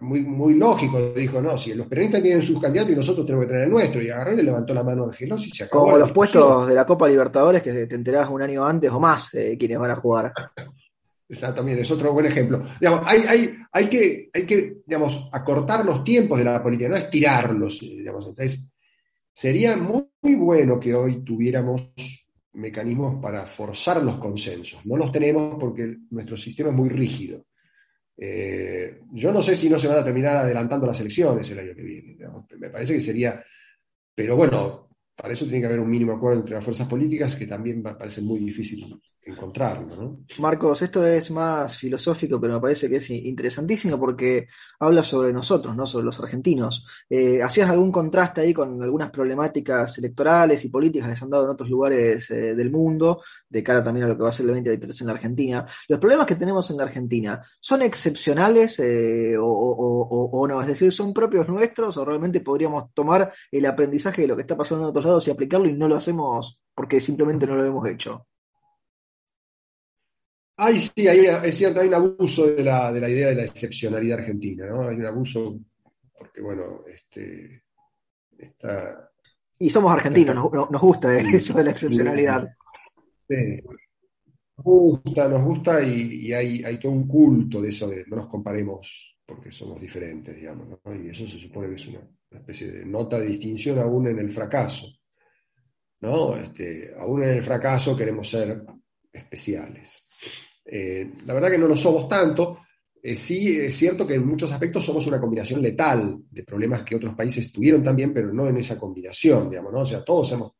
muy, 0.00 0.20
muy 0.20 0.54
lógico, 0.54 1.12
dijo, 1.12 1.40
no, 1.40 1.56
si 1.56 1.74
los 1.74 1.86
peronistas 1.86 2.22
tienen 2.22 2.42
sus 2.42 2.60
candidatos 2.60 2.92
y 2.92 2.96
nosotros 2.96 3.24
tenemos 3.24 3.46
que 3.46 3.52
tener 3.52 3.64
el 3.64 3.70
nuestro, 3.70 4.02
y 4.02 4.10
agarró 4.10 4.32
y 4.32 4.36
le 4.36 4.42
levantó 4.42 4.74
la 4.74 4.82
mano 4.82 5.04
a 5.04 5.06
Angelos 5.06 5.46
y 5.46 5.50
se 5.50 5.64
acabó. 5.64 5.84
Como 5.84 5.98
los 5.98 6.12
puestos 6.12 6.66
de 6.66 6.74
la 6.74 6.84
Copa 6.84 7.08
Libertadores 7.08 7.62
que 7.62 7.86
te 7.86 7.94
enterás 7.94 8.28
un 8.28 8.42
año 8.42 8.66
antes 8.66 8.90
o 8.90 8.98
más 8.98 9.32
eh, 9.34 9.56
quienes 9.58 9.78
van 9.78 9.92
a 9.92 9.96
jugar. 9.96 10.32
Exactamente, 11.28 11.82
es 11.82 11.90
otro 11.90 12.12
buen 12.12 12.26
ejemplo. 12.26 12.64
Digamos, 12.80 13.02
hay, 13.06 13.22
hay, 13.22 13.56
hay, 13.72 13.86
que, 13.86 14.30
hay 14.32 14.46
que 14.46 14.76
digamos, 14.86 15.28
acortar 15.32 15.84
los 15.84 16.04
tiempos 16.04 16.38
de 16.38 16.44
la 16.44 16.62
política, 16.62 16.88
no 16.88 16.96
estirarlos. 16.96 17.82
Eh, 17.82 17.96
digamos. 17.98 18.28
Entonces, 18.28 18.68
sería 19.32 19.76
muy, 19.76 20.04
muy 20.22 20.34
bueno 20.36 20.78
que 20.78 20.94
hoy 20.94 21.24
tuviéramos 21.24 21.90
mecanismos 22.52 23.20
para 23.20 23.44
forzar 23.44 24.02
los 24.02 24.18
consensos. 24.18 24.84
No 24.86 24.96
los 24.96 25.10
tenemos 25.12 25.56
porque 25.58 25.96
nuestro 26.10 26.36
sistema 26.36 26.70
es 26.70 26.76
muy 26.76 26.88
rígido. 26.88 27.44
Eh, 28.16 29.00
yo 29.12 29.32
no 29.32 29.42
sé 29.42 29.56
si 29.56 29.68
no 29.68 29.78
se 29.78 29.88
van 29.88 29.98
a 29.98 30.04
terminar 30.04 30.36
adelantando 30.36 30.86
las 30.86 31.00
elecciones 31.00 31.50
el 31.50 31.58
año 31.58 31.74
que 31.74 31.82
viene. 31.82 32.16
Me 32.58 32.70
parece 32.70 32.94
que 32.94 33.00
sería, 33.00 33.42
pero 34.14 34.36
bueno, 34.36 34.88
para 35.14 35.34
eso 35.34 35.44
tiene 35.44 35.60
que 35.60 35.66
haber 35.66 35.80
un 35.80 35.90
mínimo 35.90 36.12
acuerdo 36.12 36.40
entre 36.40 36.54
las 36.54 36.64
fuerzas 36.64 36.88
políticas 36.88 37.34
que 37.36 37.46
también 37.46 37.82
parece 37.82 38.22
muy 38.22 38.40
difícil 38.40 38.98
encontrarlo. 39.26 39.96
¿no? 39.96 40.18
Marcos, 40.38 40.82
esto 40.82 41.04
es 41.04 41.30
más 41.32 41.76
filosófico, 41.76 42.40
pero 42.40 42.54
me 42.54 42.60
parece 42.60 42.88
que 42.88 42.96
es 42.96 43.10
interesantísimo 43.10 43.98
porque 43.98 44.46
habla 44.78 45.02
sobre 45.02 45.32
nosotros, 45.32 45.74
no 45.74 45.84
sobre 45.84 46.04
los 46.04 46.20
argentinos. 46.20 46.86
Eh, 47.10 47.42
¿Hacías 47.42 47.68
algún 47.68 47.90
contraste 47.90 48.40
ahí 48.40 48.54
con 48.54 48.80
algunas 48.80 49.10
problemáticas 49.10 49.98
electorales 49.98 50.64
y 50.64 50.68
políticas 50.68 51.08
que 51.08 51.16
se 51.16 51.24
han 51.24 51.30
dado 51.30 51.44
en 51.44 51.50
otros 51.50 51.68
lugares 51.68 52.30
eh, 52.30 52.54
del 52.54 52.70
mundo, 52.70 53.20
de 53.48 53.62
cara 53.64 53.82
también 53.82 54.06
a 54.06 54.08
lo 54.08 54.16
que 54.16 54.22
va 54.22 54.28
a 54.28 54.32
ser 54.32 54.44
el 54.44 54.48
2023 54.48 55.00
en 55.00 55.06
la 55.08 55.12
Argentina? 55.14 55.66
¿Los 55.88 55.98
problemas 55.98 56.26
que 56.26 56.36
tenemos 56.36 56.70
en 56.70 56.76
la 56.76 56.84
Argentina 56.84 57.42
son 57.60 57.82
excepcionales 57.82 58.78
eh, 58.78 59.34
o, 59.40 60.46
no? 60.48 60.60
Es 60.60 60.68
decir, 60.68 60.92
¿son 60.92 61.12
propios 61.12 61.48
nuestros 61.48 61.96
o 61.96 62.04
realmente 62.04 62.40
podríamos 62.40 62.94
tomar 62.94 63.32
el 63.50 63.66
aprendizaje 63.66 64.22
de 64.22 64.28
lo 64.28 64.36
que 64.36 64.42
está 64.42 64.56
pasando 64.56 64.84
en 64.84 64.90
otros 64.90 65.04
lados 65.04 65.26
y 65.26 65.32
aplicarlo 65.32 65.68
y 65.68 65.72
no 65.72 65.88
lo 65.88 65.96
hacemos 65.96 66.60
porque 66.74 67.00
simplemente 67.00 67.46
no 67.46 67.56
lo 67.56 67.64
hemos 67.64 67.88
hecho? 67.90 68.24
Hay, 70.58 70.80
sí, 70.80 71.06
hay 71.06 71.26
es 71.26 71.56
cierto, 71.56 71.80
hay 71.80 71.88
un 71.88 71.94
abuso 71.94 72.46
de 72.46 72.64
la, 72.64 72.90
de 72.90 73.00
la 73.00 73.10
idea 73.10 73.28
de 73.28 73.34
la 73.34 73.44
excepcionalidad 73.44 74.20
argentina, 74.20 74.66
¿no? 74.66 74.88
Hay 74.88 74.96
un 74.96 75.06
abuso, 75.06 75.58
porque 76.16 76.40
bueno, 76.40 76.84
este, 76.86 77.62
está... 78.38 79.10
Y 79.58 79.68
somos 79.68 79.92
argentinos, 79.92 80.34
nos, 80.34 80.80
gusta 80.80 81.18
eso 81.18 81.54
de 81.54 81.64
la 81.64 81.70
excepcionalidad. 81.70 82.48
Sí, 83.28 83.62
nos 84.56 84.64
gusta, 84.64 85.28
nos 85.28 85.42
gusta 85.42 85.82
y, 85.82 86.32
hay, 86.32 86.64
hay, 86.64 86.78
todo 86.78 86.92
un 86.92 87.06
culto 87.06 87.60
de 87.60 87.68
eso 87.68 87.88
de 87.88 88.04
no 88.06 88.16
nos 88.16 88.28
comparemos 88.28 89.16
porque 89.26 89.50
somos 89.50 89.80
diferentes, 89.80 90.36
digamos, 90.36 90.68
¿no? 90.68 90.94
Y 90.94 91.08
eso 91.08 91.26
se 91.26 91.38
supone 91.38 91.68
que 91.68 91.74
es 91.74 91.88
una, 91.88 92.00
especie 92.30 92.70
de 92.70 92.84
nota 92.84 93.18
de 93.18 93.26
distinción 93.26 93.78
aún 93.78 94.08
en 94.08 94.18
el 94.18 94.30
fracaso, 94.30 94.86
¿no? 96.00 96.36
Este, 96.36 96.94
aún 96.98 97.24
en 97.24 97.30
el 97.30 97.42
fracaso 97.42 97.96
queremos 97.96 98.28
ser 98.28 98.62
especiales. 99.16 100.06
Eh, 100.64 101.12
la 101.24 101.34
verdad 101.34 101.50
que 101.50 101.58
no 101.58 101.68
lo 101.68 101.76
somos 101.76 102.08
tanto. 102.08 102.60
Eh, 103.02 103.14
sí 103.14 103.56
es 103.58 103.76
cierto 103.76 104.06
que 104.06 104.14
en 104.14 104.26
muchos 104.26 104.50
aspectos 104.50 104.84
somos 104.84 105.06
una 105.06 105.20
combinación 105.20 105.62
letal 105.62 106.18
de 106.28 106.42
problemas 106.42 106.82
que 106.82 106.96
otros 106.96 107.14
países 107.14 107.52
tuvieron 107.52 107.82
también, 107.82 108.12
pero 108.12 108.32
no 108.32 108.48
en 108.48 108.56
esa 108.56 108.78
combinación, 108.78 109.48
digamos, 109.48 109.72
¿no? 109.72 109.80
O 109.80 109.86
sea, 109.86 110.02
todos 110.02 110.32
hemos 110.32 110.52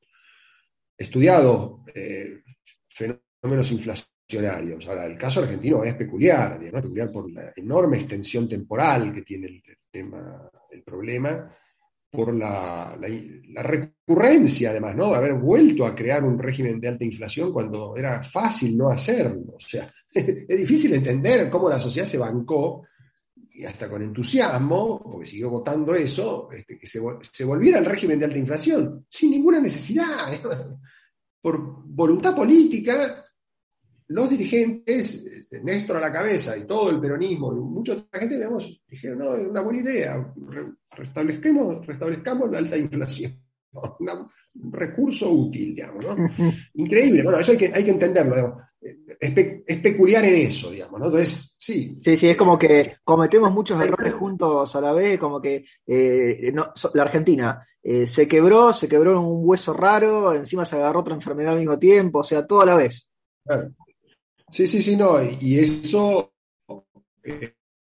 estudiado 0.97 1.83
eh, 1.95 2.43
fenómenos 2.89 3.71
inflacionarios. 3.73 4.87
Ahora, 4.87 5.07
el 5.07 5.19
caso 5.19 5.41
argentino 5.41 5.83
es 5.85 5.95
peculiar, 5.95 6.59
digamos, 6.59 6.83
peculiar 6.83 7.11
por 7.11 7.31
la 7.31 7.53
enorme 7.57 7.97
extensión 7.97 8.49
temporal 8.49 9.13
que 9.13 9.23
tiene 9.23 9.47
el, 9.49 9.63
tema, 9.91 10.49
el 10.71 10.83
problema, 10.83 11.51
por 12.11 12.35
la, 12.35 12.97
recurrencia, 13.57 14.71
además, 14.71 14.97
¿no? 14.97 15.15
Haber 15.15 15.35
vuelto 15.35 15.85
a 15.85 15.95
crear 15.95 16.25
un 16.25 16.39
régimen 16.39 16.81
de 16.81 16.89
alta 16.89 17.05
inflación 17.05 17.53
cuando 17.53 17.97
era 17.97 18.23
fácil 18.23 18.77
no 18.77 18.89
hacerlo. 18.89 19.55
O 19.57 19.61
sea, 19.61 19.93
es 20.15 20.59
difícil 20.59 20.95
entender 20.95 21.51
cómo 21.51 21.69
la 21.69 21.81
sociedad 21.81 22.07
se 22.07 22.19
bancó, 22.19 22.87
y 23.57 23.65
hasta 23.65 23.89
con 23.89 24.03
entusiasmo, 24.03 25.03
porque 25.03 25.27
siguió 25.27 25.49
votando 25.49 25.95
eso, 25.95 26.51
este, 26.53 26.79
que 26.79 26.87
se, 26.87 27.01
volviera 27.45 27.79
al 27.79 27.87
régimen 27.87 28.19
de 28.19 28.27
alta 28.27 28.39
inflación, 28.39 29.07
sin 29.09 29.31
ninguna 29.31 29.61
necesidad. 29.61 30.39
Por 31.41 31.83
voluntad 31.87 32.37
política, 32.37 33.25
los 34.09 34.29
dirigentes, 34.29 35.25
este, 35.47 35.63
Néstor 35.63 35.99
a 35.99 36.01
la 36.01 36.13
cabeza 36.13 36.57
y 36.57 36.65
todo 36.65 36.91
el 36.91 37.01
peronismo 37.01 37.57
y 37.57 37.61
mucha 37.61 37.93
otra 37.93 38.19
gente, 38.19 38.35
digamos, 38.35 38.83
dijeron, 38.89 39.19
no, 39.19 39.37
es 39.37 39.47
una 39.47 39.61
buena 39.61 39.79
idea, 39.79 40.35
restablezcamos, 40.91 41.87
restablezcamos 41.87 42.51
la 42.51 42.59
alta 42.59 42.77
inflación. 42.77 43.41
un 44.59 44.73
recurso 44.73 45.31
útil, 45.31 45.75
digamos, 45.75 46.05
¿no? 46.05 46.17
Increíble, 46.75 47.23
bueno, 47.23 47.39
eso 47.39 47.53
hay 47.53 47.59
que, 47.59 47.73
hay 47.73 47.85
que 47.85 47.91
entenderlo, 47.91 48.35
digamos 48.35 48.63
es, 49.21 49.79
peculiar 49.81 50.25
en 50.25 50.35
eso, 50.35 50.71
digamos, 50.71 51.01
¿no? 51.01 51.07
Entonces, 51.07 51.57
sí. 51.59 51.97
Sí, 52.01 52.17
sí, 52.17 52.29
es 52.29 52.37
como 52.37 52.59
que 52.59 52.97
cometemos 53.05 53.51
muchos 53.53 53.81
errores 53.81 54.13
juntos 54.13 54.75
a 54.77 54.81
la 54.81 54.93
vez, 54.93 55.19
como 55.19 55.41
que 55.41 55.65
eh, 55.87 56.53
la 56.95 57.03
Argentina 57.03 57.67
eh, 57.83 58.07
se 58.07 58.29
quebró, 58.29 58.73
se 58.73 58.89
quebró 58.89 59.21
un 59.21 59.41
hueso 59.43 59.73
raro, 59.73 60.33
encima 60.35 60.65
se 60.65 60.77
agarró 60.77 61.01
otra 61.01 61.15
enfermedad 61.15 61.53
al 61.53 61.61
mismo 61.61 61.79
tiempo, 61.79 62.21
o 62.21 62.25
sea, 62.25 62.47
todo 62.47 62.63
a 62.63 62.67
la 62.67 62.75
vez. 62.75 63.09
Sí, 64.51 64.69
sí, 64.69 64.83
sí, 64.83 64.97
no, 64.97 65.23
y 65.23 65.59
eso 65.59 66.33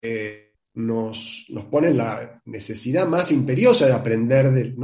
eh, 0.02 0.54
nos, 0.74 1.46
nos, 1.48 1.64
pone 1.66 1.94
la 1.94 2.42
necesidad 2.46 3.06
más 3.06 3.30
imperiosa 3.30 3.86
de 3.86 3.92
aprender 3.92 4.50
de, 4.50 4.74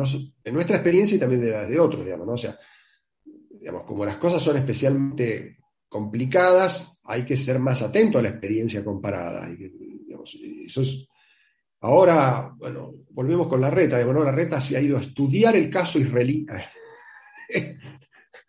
nuestra 0.53 0.77
experiencia 0.77 1.17
y 1.17 1.19
también 1.19 1.41
de 1.41 1.51
la 1.51 1.67
de 1.67 1.81
otros, 1.81 2.05
digamos, 2.05 2.27
¿no? 2.27 2.35
O 2.35 2.39
sea, 2.39 2.59
digamos, 3.51 3.85
como 3.85 4.05
las 4.05 4.17
cosas 4.17 4.43
son 4.43 4.57
especialmente 4.57 5.59
complicadas, 5.89 7.01
hay 7.05 7.25
que 7.25 7.37
ser 7.37 7.59
más 7.59 7.83
atento 7.83 8.19
a 8.19 8.23
la 8.23 8.31
experiencia 8.31 8.85
comparada. 8.85 9.49
eso 10.67 10.83
es, 10.83 11.09
ahora, 11.81 12.53
bueno, 12.57 12.95
volvemos 13.11 13.49
con 13.49 13.61
la 13.61 13.71
reta. 13.71 14.05
Bueno, 14.05 14.23
la 14.23 14.33
reta 14.33 14.61
se 14.61 14.77
ha 14.77 14.81
ido 14.81 14.99
a 14.99 15.03
estudiar 15.03 15.57
el 15.57 15.69
caso 15.69 15.99
israelí, 15.99 16.47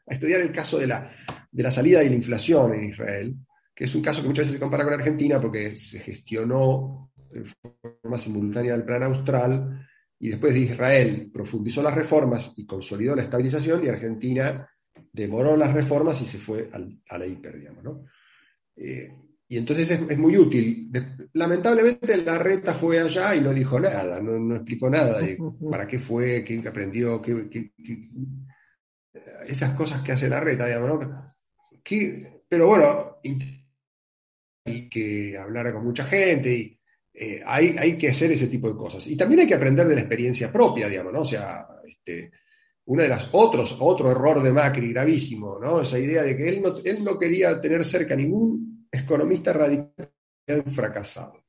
a 0.08 0.14
estudiar 0.14 0.42
el 0.42 0.52
caso 0.52 0.78
de 0.78 0.88
la, 0.88 1.12
de 1.51 1.63
la 1.63 1.72
salida 1.72 2.00
de 2.00 2.10
la 2.10 2.16
inflación 2.16 2.74
en 2.74 2.86
Israel, 2.86 3.36
que 3.74 3.86
es 3.86 3.96
un 3.96 4.01
caso 4.01 4.22
que 4.22 4.27
muchas 4.27 4.44
veces 4.44 4.56
se 4.56 4.60
compara 4.60 4.84
con 4.84 4.94
Argentina 4.94 5.39
porque 5.39 5.75
se 5.75 6.00
gestionó 6.00 7.12
de 7.32 7.44
forma 7.44 8.18
simultánea 8.18 8.75
el 8.75 8.84
plan 8.84 9.04
austral 9.04 9.88
y 10.20 10.30
después 10.30 10.54
de 10.54 10.62
Israel 10.62 11.30
profundizó 11.32 11.84
las 11.84 11.94
reformas 11.94 12.54
y 12.58 12.66
consolidó 12.66 13.16
la 13.16 13.24
estabilización 13.24 13.84
y 13.84 13.89
Argentina 13.89 14.68
demoró 15.12 15.56
las 15.56 15.74
reformas 15.74 16.22
y 16.22 16.25
se 16.25 16.39
fue 16.39 16.70
a 16.72 17.18
la 17.18 17.25
hiper, 17.25 17.58
digamos, 17.58 17.84
¿no? 17.84 18.06
Eh, 18.75 19.12
y 19.50 19.58
entonces 19.58 19.89
es, 19.89 20.18
muy 20.18 20.38
útil. 20.38 20.92
lamentablemente 21.34 22.18
la 22.18 22.38
reta 22.38 22.74
fue 22.74 23.00
allá 23.00 23.34
y 23.34 23.42
no 23.42 23.54
dijo 23.54 23.80
nada, 23.80 24.22
no, 24.22 24.56
explicó 24.56 24.89
nada 24.89 25.20
de 25.20 25.38
para 25.72 25.88
qué 25.88 26.00
fue, 26.00 26.44
qué 26.44 26.62
aprendió, 26.68 27.22
qué, 27.22 27.72
esas 29.48 29.74
cosas 29.74 30.01
que 30.01 30.12
hace 30.12 30.27
la 30.27 30.42
reta, 30.42 30.66
digamos, 30.66 30.90
¿no? 30.90 31.37
Pero 32.50 32.68
bueno, 32.68 33.18
y 34.66 34.90
que 34.90 35.38
hablara 35.38 35.74
con 35.74 35.86
mucha 35.86 36.06
gente 36.06 36.54
y 36.54 36.80
eh, 37.14 37.42
hay, 37.46 37.76
hay, 37.78 37.98
que 37.98 38.10
hacer 38.10 38.32
ese 38.32 38.48
tipo 38.48 38.70
de 38.70 38.76
cosas. 38.76 39.08
Y 39.08 39.16
también 39.16 39.42
hay 39.42 39.48
que 39.48 39.56
aprender 39.56 39.88
de 39.88 39.96
la 39.96 40.02
experiencia 40.02 40.52
propia, 40.52 40.88
digamos, 40.88 41.14
¿no? 41.14 41.22
O 41.22 41.26
sea, 41.26 41.66
este, 41.88 42.32
una 42.86 43.04
de 43.04 43.10
las 43.10 43.30
otros, 43.32 43.76
otro 43.80 44.12
error 44.12 44.44
de 44.44 44.52
Macri 44.52 44.92
gravísimo, 44.92 45.58
¿no? 45.60 45.82
Esa 45.82 45.98
idea 45.98 46.22
de 46.22 46.38
que 46.38 46.48
él 46.48 46.62
no, 46.62 46.78
él 46.84 47.04
no 47.04 47.18
quería 47.18 47.60
tener 47.60 47.84
cerca 47.84 48.16
ningún 48.16 48.88
economista 48.92 49.52
radical 49.52 50.12
fracasado. 50.72 51.44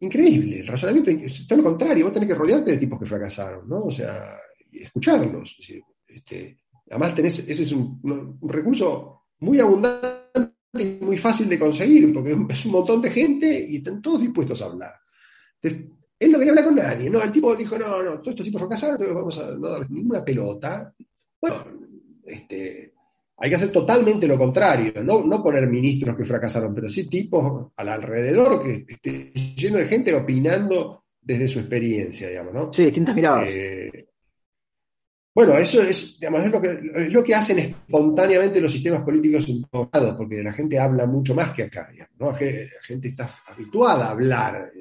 Increíble, 0.00 0.60
el 0.60 0.66
razonamiento 0.66 1.10
es 1.10 1.46
todo 1.46 1.58
lo 1.58 1.64
contrario, 1.64 2.04
vos 2.04 2.14
tenés 2.14 2.28
que 2.28 2.34
rodearte 2.34 2.70
de 2.70 2.78
tipos 2.78 3.00
que 3.00 3.06
fracasaron, 3.06 3.68
¿no? 3.68 3.84
O 3.84 3.90
sea, 3.90 4.38
escucharlos. 4.72 5.58
Este, 6.06 6.56
además 6.90 7.14
tenés, 7.14 7.38
ese 7.40 7.62
es 7.62 7.72
un, 7.72 8.38
recurso 8.42 9.26
muy 9.40 9.60
abundante 9.60 10.52
y 10.74 10.98
muy 11.04 11.18
fácil 11.18 11.48
de 11.48 11.58
conseguir, 11.58 12.12
porque 12.12 12.36
es 12.50 12.66
un 12.66 12.72
montón 12.72 13.02
de 13.02 13.10
gente 13.10 13.66
y 13.68 13.76
están 13.76 14.02
todos 14.02 14.20
dispuestos 14.20 14.60
a 14.62 14.66
hablar. 14.66 14.94
Entonces, 15.60 15.90
él 16.18 16.32
no 16.32 16.38
quería 16.38 16.52
hablar 16.52 16.64
con 16.64 16.74
nadie, 16.74 17.10
¿no? 17.10 17.22
El 17.22 17.32
tipo 17.32 17.54
dijo, 17.54 17.78
no, 17.78 18.02
no, 18.02 18.20
todos 18.20 18.28
estos 18.28 18.44
tipos 18.44 18.60
fracasaron, 18.60 18.96
entonces 18.96 19.14
vamos 19.14 19.38
a 19.38 19.50
no 19.56 19.68
darles 19.68 19.90
ninguna 19.90 20.24
pelota. 20.24 20.92
Bueno, 21.40 21.64
este, 22.24 22.92
hay 23.36 23.50
que 23.50 23.56
hacer 23.56 23.70
totalmente 23.70 24.26
lo 24.26 24.36
contrario, 24.36 24.92
no, 25.02 25.24
no 25.24 25.42
poner 25.42 25.66
ministros 25.68 26.16
que 26.16 26.24
fracasaron, 26.24 26.74
pero 26.74 26.88
sí 26.88 27.08
tipos 27.08 27.70
al 27.76 27.88
alrededor 27.88 28.62
que 28.64 28.84
esté 28.88 29.32
lleno 29.56 29.78
de 29.78 29.86
gente 29.86 30.12
opinando 30.12 31.04
desde 31.20 31.46
su 31.46 31.60
experiencia, 31.60 32.28
digamos, 32.28 32.54
¿no? 32.54 32.72
Sí, 32.72 32.84
distintas 32.84 33.14
miradas. 33.14 33.50
Eh, 33.52 34.07
bueno, 35.46 35.58
eso 35.58 35.82
es, 35.82 36.18
digamos, 36.18 36.44
es, 36.44 36.52
lo 36.52 36.60
que, 36.60 36.80
es 36.96 37.12
lo 37.12 37.22
que 37.22 37.34
hacen 37.34 37.58
espontáneamente 37.58 38.60
los 38.60 38.72
sistemas 38.72 39.02
políticos 39.02 39.48
en 39.48 39.62
todos 39.64 39.88
lados, 39.92 40.16
porque 40.16 40.42
la 40.42 40.52
gente 40.52 40.78
habla 40.78 41.06
mucho 41.06 41.34
más 41.34 41.52
que 41.52 41.64
acá, 41.64 41.88
digamos, 41.90 42.14
¿no? 42.18 42.32
La 42.32 42.82
gente 42.82 43.08
está 43.08 43.40
habituada 43.46 44.06
a 44.06 44.10
hablar 44.10 44.72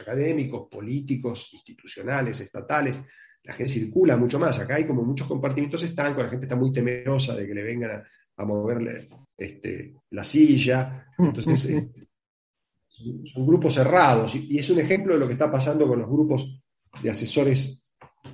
académicos, 0.00 0.68
políticos, 0.68 1.50
institucionales, 1.52 2.40
estatales, 2.40 3.00
la 3.42 3.54
gente 3.54 3.72
circula 3.72 4.16
mucho 4.16 4.38
más. 4.38 4.58
Acá 4.58 4.76
hay 4.76 4.86
como 4.86 5.02
muchos 5.02 5.26
compartimientos 5.26 5.82
estancos, 5.82 6.24
la 6.24 6.30
gente 6.30 6.46
está 6.46 6.56
muy 6.56 6.72
temerosa 6.72 7.34
de 7.34 7.46
que 7.46 7.54
le 7.54 7.62
vengan 7.62 8.02
a, 8.36 8.44
moverle 8.44 9.06
este, 9.36 9.94
la 10.10 10.24
silla. 10.24 11.06
Entonces, 11.18 11.64
este, 11.64 12.08
son 12.88 13.46
grupos 13.46 13.74
cerrados. 13.74 14.34
Y, 14.34 14.58
es 14.58 14.68
un 14.70 14.80
ejemplo 14.80 15.14
de 15.14 15.20
lo 15.20 15.26
que 15.26 15.34
está 15.34 15.50
pasando 15.50 15.86
con 15.86 15.98
los 15.98 16.08
grupos 16.08 16.62
de 17.02 17.10
asesores 17.10 17.79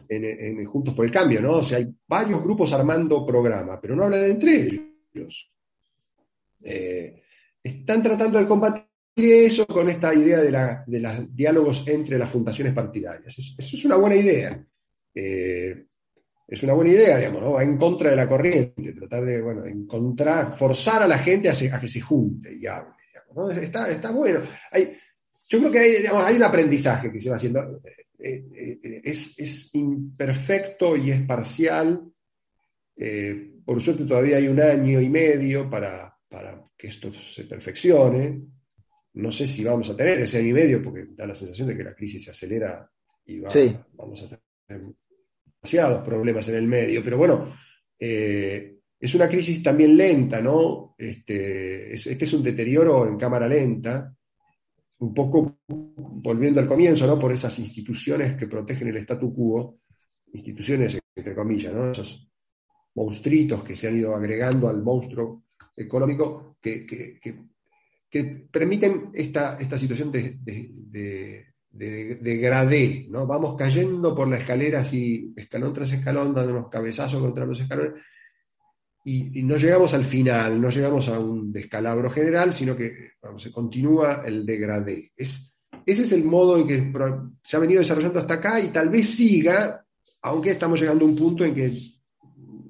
en, 0.09 0.65
Juntos 0.67 0.95
por 0.95 1.05
el 1.05 1.11
Cambio, 1.11 1.41
¿no? 1.41 1.53
O 1.55 1.63
sea, 1.65 1.79
hay 1.79 1.89
varios 2.07 2.43
grupos 2.43 2.73
armando 2.73 3.25
programas, 3.25 3.79
pero 3.81 3.97
no 3.97 4.05
hablan 4.05 4.25
entre 4.25 4.83
ellos. 5.15 5.51
Eh, 6.63 7.23
están 7.63 8.03
tratando 8.03 8.39
de 8.39 8.47
combatir 8.47 8.87
eso 9.17 9.67
con 9.67 9.89
esta 9.89 10.15
idea 10.15 10.41
de, 10.41 11.01
los 11.01 11.35
diálogos 11.35 11.87
entre 11.89 12.19
las 12.19 12.31
fundaciones 12.31 12.73
partidarias. 12.73 13.39
Eso, 13.39 13.77
es 13.77 13.85
una 13.85 13.97
buena 13.97 14.17
idea. 14.17 14.65
Eh, 15.15 15.87
es 16.49 16.63
una 16.63 16.75
buena 16.75 16.93
idea, 16.93 17.17
digamos, 17.19 17.43
¿no? 17.43 17.53
Va 17.53 17.63
en 17.63 17.77
contra 17.77 18.11
de 18.11 18.17
la 18.17 18.29
corriente, 18.29 18.93
tratar 18.93 19.25
de, 19.25 19.43
bueno, 19.43 19.65
encontrar, 19.65 20.57
forzar 20.57 21.03
a 21.03 21.09
la 21.09 21.19
gente 21.19 21.49
a, 21.49 21.81
que 21.81 21.89
se 21.89 22.01
junte 22.01 22.57
y 22.57 22.67
hable, 22.67 22.93
está, 23.63 24.13
bueno. 24.13 24.41
yo 25.49 25.59
creo 25.59 25.73
que 25.73 25.79
hay, 25.79 26.07
hay 26.07 26.37
un 26.37 26.43
aprendizaje 26.45 27.11
que 27.11 27.21
se 27.21 27.31
va 27.31 27.37
haciendo. 27.37 27.81
Eh, 28.19 29.03
es, 29.05 29.75
imperfecto 29.75 30.97
y 30.97 31.11
es 31.11 31.23
parcial. 31.23 32.13
por 33.65 33.81
suerte 33.81 34.05
todavía 34.05 34.37
hay 34.37 34.49
un 34.49 34.61
año 34.61 35.01
y 35.01 35.09
medio 35.09 35.69
para, 35.69 36.17
para 36.29 36.63
que 36.77 36.89
esto 36.89 37.13
se 37.13 37.45
perfeccione. 37.45 38.43
No 39.15 39.33
sé 39.33 39.47
si 39.47 39.65
vamos 39.65 39.89
a 39.89 39.97
tener 39.97 40.21
ese 40.21 40.39
año 40.39 40.49
y 40.49 40.53
medio, 40.53 40.83
porque 40.83 41.07
da 41.11 41.27
la 41.27 41.35
sensación 41.35 41.69
de 41.69 41.77
que 41.77 41.85
la 41.85 41.95
crisis 41.95 42.25
se 42.25 42.31
acelera 42.31 42.91
y 43.25 43.41
vamos 43.41 44.23
a 44.23 44.29
tener 44.29 44.95
demasiados 45.63 46.05
problemas 46.05 46.49
en 46.49 46.57
el 46.57 46.67
medio. 46.67 47.03
Pero 47.03 47.17
bueno, 47.17 47.55
eh, 47.99 48.79
es 48.99 49.15
una 49.15 49.29
crisis 49.29 49.63
también 49.63 49.97
lenta, 49.97 50.41
¿no? 50.41 50.95
Este 50.99 51.95
es, 51.95 52.07
este 52.07 52.25
es 52.25 52.33
un 52.33 52.43
deterioro 52.43 53.09
en 53.09 53.17
cámara 53.17 53.49
lenta, 53.49 54.16
un 54.99 55.15
poco 55.15 55.59
volviendo 55.67 56.61
al 56.61 56.67
comienzo, 56.67 57.07
¿no? 57.07 57.19
Por 57.19 57.33
esas 57.33 57.59
instituciones 57.59 58.35
que 58.35 58.47
protegen 58.47 58.89
el 58.89 58.97
statu 58.99 59.35
quo, 59.35 59.81
instituciones 60.33 60.99
entre 61.15 61.35
comillas, 61.35 61.75
¿no? 61.75 61.91
Esos 61.91 62.29
monstruitos 62.95 63.63
que 63.63 63.77
se 63.77 63.89
han 63.89 63.99
ido 63.99 64.15
agregando 64.15 64.69
al 64.69 64.83
monstruo 64.83 65.45
económico 65.77 66.57
que, 66.61 66.87
que, 66.87 67.47
permiten 68.51 69.11
esta, 69.13 69.59
esta 69.61 69.77
situación 69.77 70.11
de, 70.11 70.39
de, 70.43 71.47
de, 71.71 72.37
gradé, 72.39 73.07
¿no? 73.11 73.27
Vamos 73.27 73.57
cayendo 73.59 74.15
por 74.15 74.27
la 74.27 74.39
escalera 74.39 74.81
así, 74.81 75.35
escalón 75.37 75.75
tras 75.75 75.93
escalón, 75.93 76.33
dando 76.33 76.53
unos 76.53 76.71
cabezazos 76.71 77.21
contra 77.21 77.45
los 77.45 77.61
escalones. 77.61 78.03
Y, 79.09 79.41
no 79.45 79.57
llegamos 79.57 79.95
al 79.95 80.05
final, 80.05 80.61
no 80.61 80.69
llegamos 80.69 81.09
a 81.09 81.21
un 81.21 81.53
descalabro 81.53 82.11
general, 82.11 82.53
sino 82.53 82.77
que 82.77 83.13
se 83.37 83.53
continúa 83.53 84.25
el 84.27 84.45
degradé. 84.45 85.13
Es, 85.17 85.61
ese 85.87 86.03
es 86.03 86.11
el 86.11 86.25
modo 86.25 86.59
en 86.59 86.67
que 86.67 86.93
se 87.45 87.57
ha 87.57 87.61
venido 87.61 87.79
desarrollando 87.79 88.19
hasta 88.19 88.35
acá 88.35 88.59
y 88.59 88.69
tal 88.69 88.89
vez 88.89 89.09
siga, 89.09 89.87
aunque 90.23 90.51
estamos 90.51 90.81
llegando 90.81 91.05
a 91.05 91.09
un 91.09 91.15
punto 91.15 91.45
en 91.45 91.55
que, 91.55 91.73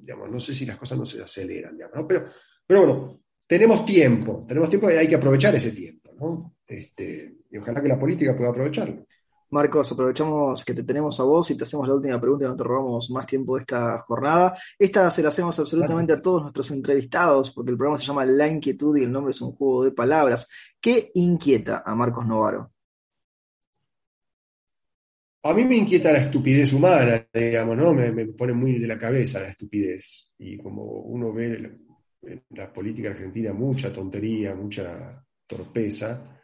digamos, 0.03 0.29
no 0.29 0.39
sé 0.39 0.53
si 0.53 0.67
las 0.67 0.77
cosas 0.77 0.99
no 0.99 1.07
se 1.07 1.23
aceleran, 1.23 1.75
digamos, 1.75 2.05
pero, 2.07 2.25
pero 2.67 2.81
bueno, 2.81 3.19
tenemos 3.47 3.83
tiempo, 3.83 4.45
tenemos 4.47 4.69
tiempo 4.69 4.91
y 4.91 4.93
hay 4.93 5.07
que 5.07 5.15
aprovechar 5.15 5.55
ese 5.55 5.71
tiempo. 5.71 6.53
Este, 6.67 7.37
y 7.49 7.57
ojalá 7.57 7.81
que 7.81 7.87
la 7.87 7.99
política 7.99 8.37
pueda 8.37 8.51
aprovecharlo. 8.51 9.07
Marcos, 9.49 9.91
aprovechamos 9.91 10.65
que 10.65 10.73
te 10.73 10.83
tenemos 10.83 11.19
a 11.19 11.23
vos 11.23 11.49
y 11.51 11.55
te 11.55 11.63
hacemos 11.63 11.87
la 11.87 11.95
última 11.95 12.19
pregunta 12.19 12.45
y 12.45 12.47
no 12.49 12.57
te 12.57 12.63
robamos 12.63 13.09
más 13.11 13.25
tiempo 13.25 13.55
de 13.55 13.61
esta 13.61 13.99
jornada. 13.99 14.53
Esta 14.77 15.09
se 15.09 15.23
la 15.23 15.29
hacemos 15.29 15.57
absolutamente 15.57 16.13
a 16.13 16.21
todos 16.21 16.41
nuestros 16.41 16.69
entrevistados 16.71 17.51
porque 17.51 17.71
el 17.71 17.77
programa 17.77 17.97
se 17.97 18.05
llama 18.05 18.25
La 18.25 18.47
Inquietud 18.47 18.97
y 18.97 19.03
el 19.03 19.11
nombre 19.11 19.31
es 19.31 19.41
un 19.41 19.53
juego 19.53 19.85
de 19.85 19.91
palabras. 19.91 20.49
¿Qué 20.81 21.11
inquieta 21.13 21.83
a 21.85 21.95
Marcos 21.95 22.25
Novaro? 22.25 22.71
A 25.43 25.53
mí 25.53 25.63
me 25.63 25.77
inquieta 25.77 26.11
la 26.11 26.19
estupidez 26.19 26.73
humana, 26.73 27.25
digamos, 27.33 27.77
¿no? 27.77 27.93
Me, 27.93 28.25
pone 28.27 28.51
muy 28.51 28.77
de 28.79 28.87
la 28.87 28.99
cabeza 28.99 29.39
la 29.39 29.47
estupidez. 29.47 30.33
Y 30.39 30.57
como 30.57 30.83
uno 30.83 31.31
ve 31.31 31.77
en 32.23 32.43
la 32.49 32.73
política 32.73 33.11
argentina 33.11 33.53
mucha 33.53 33.93
tontería, 33.93 34.53
mucha 34.53 35.23
torpeza, 35.47 36.37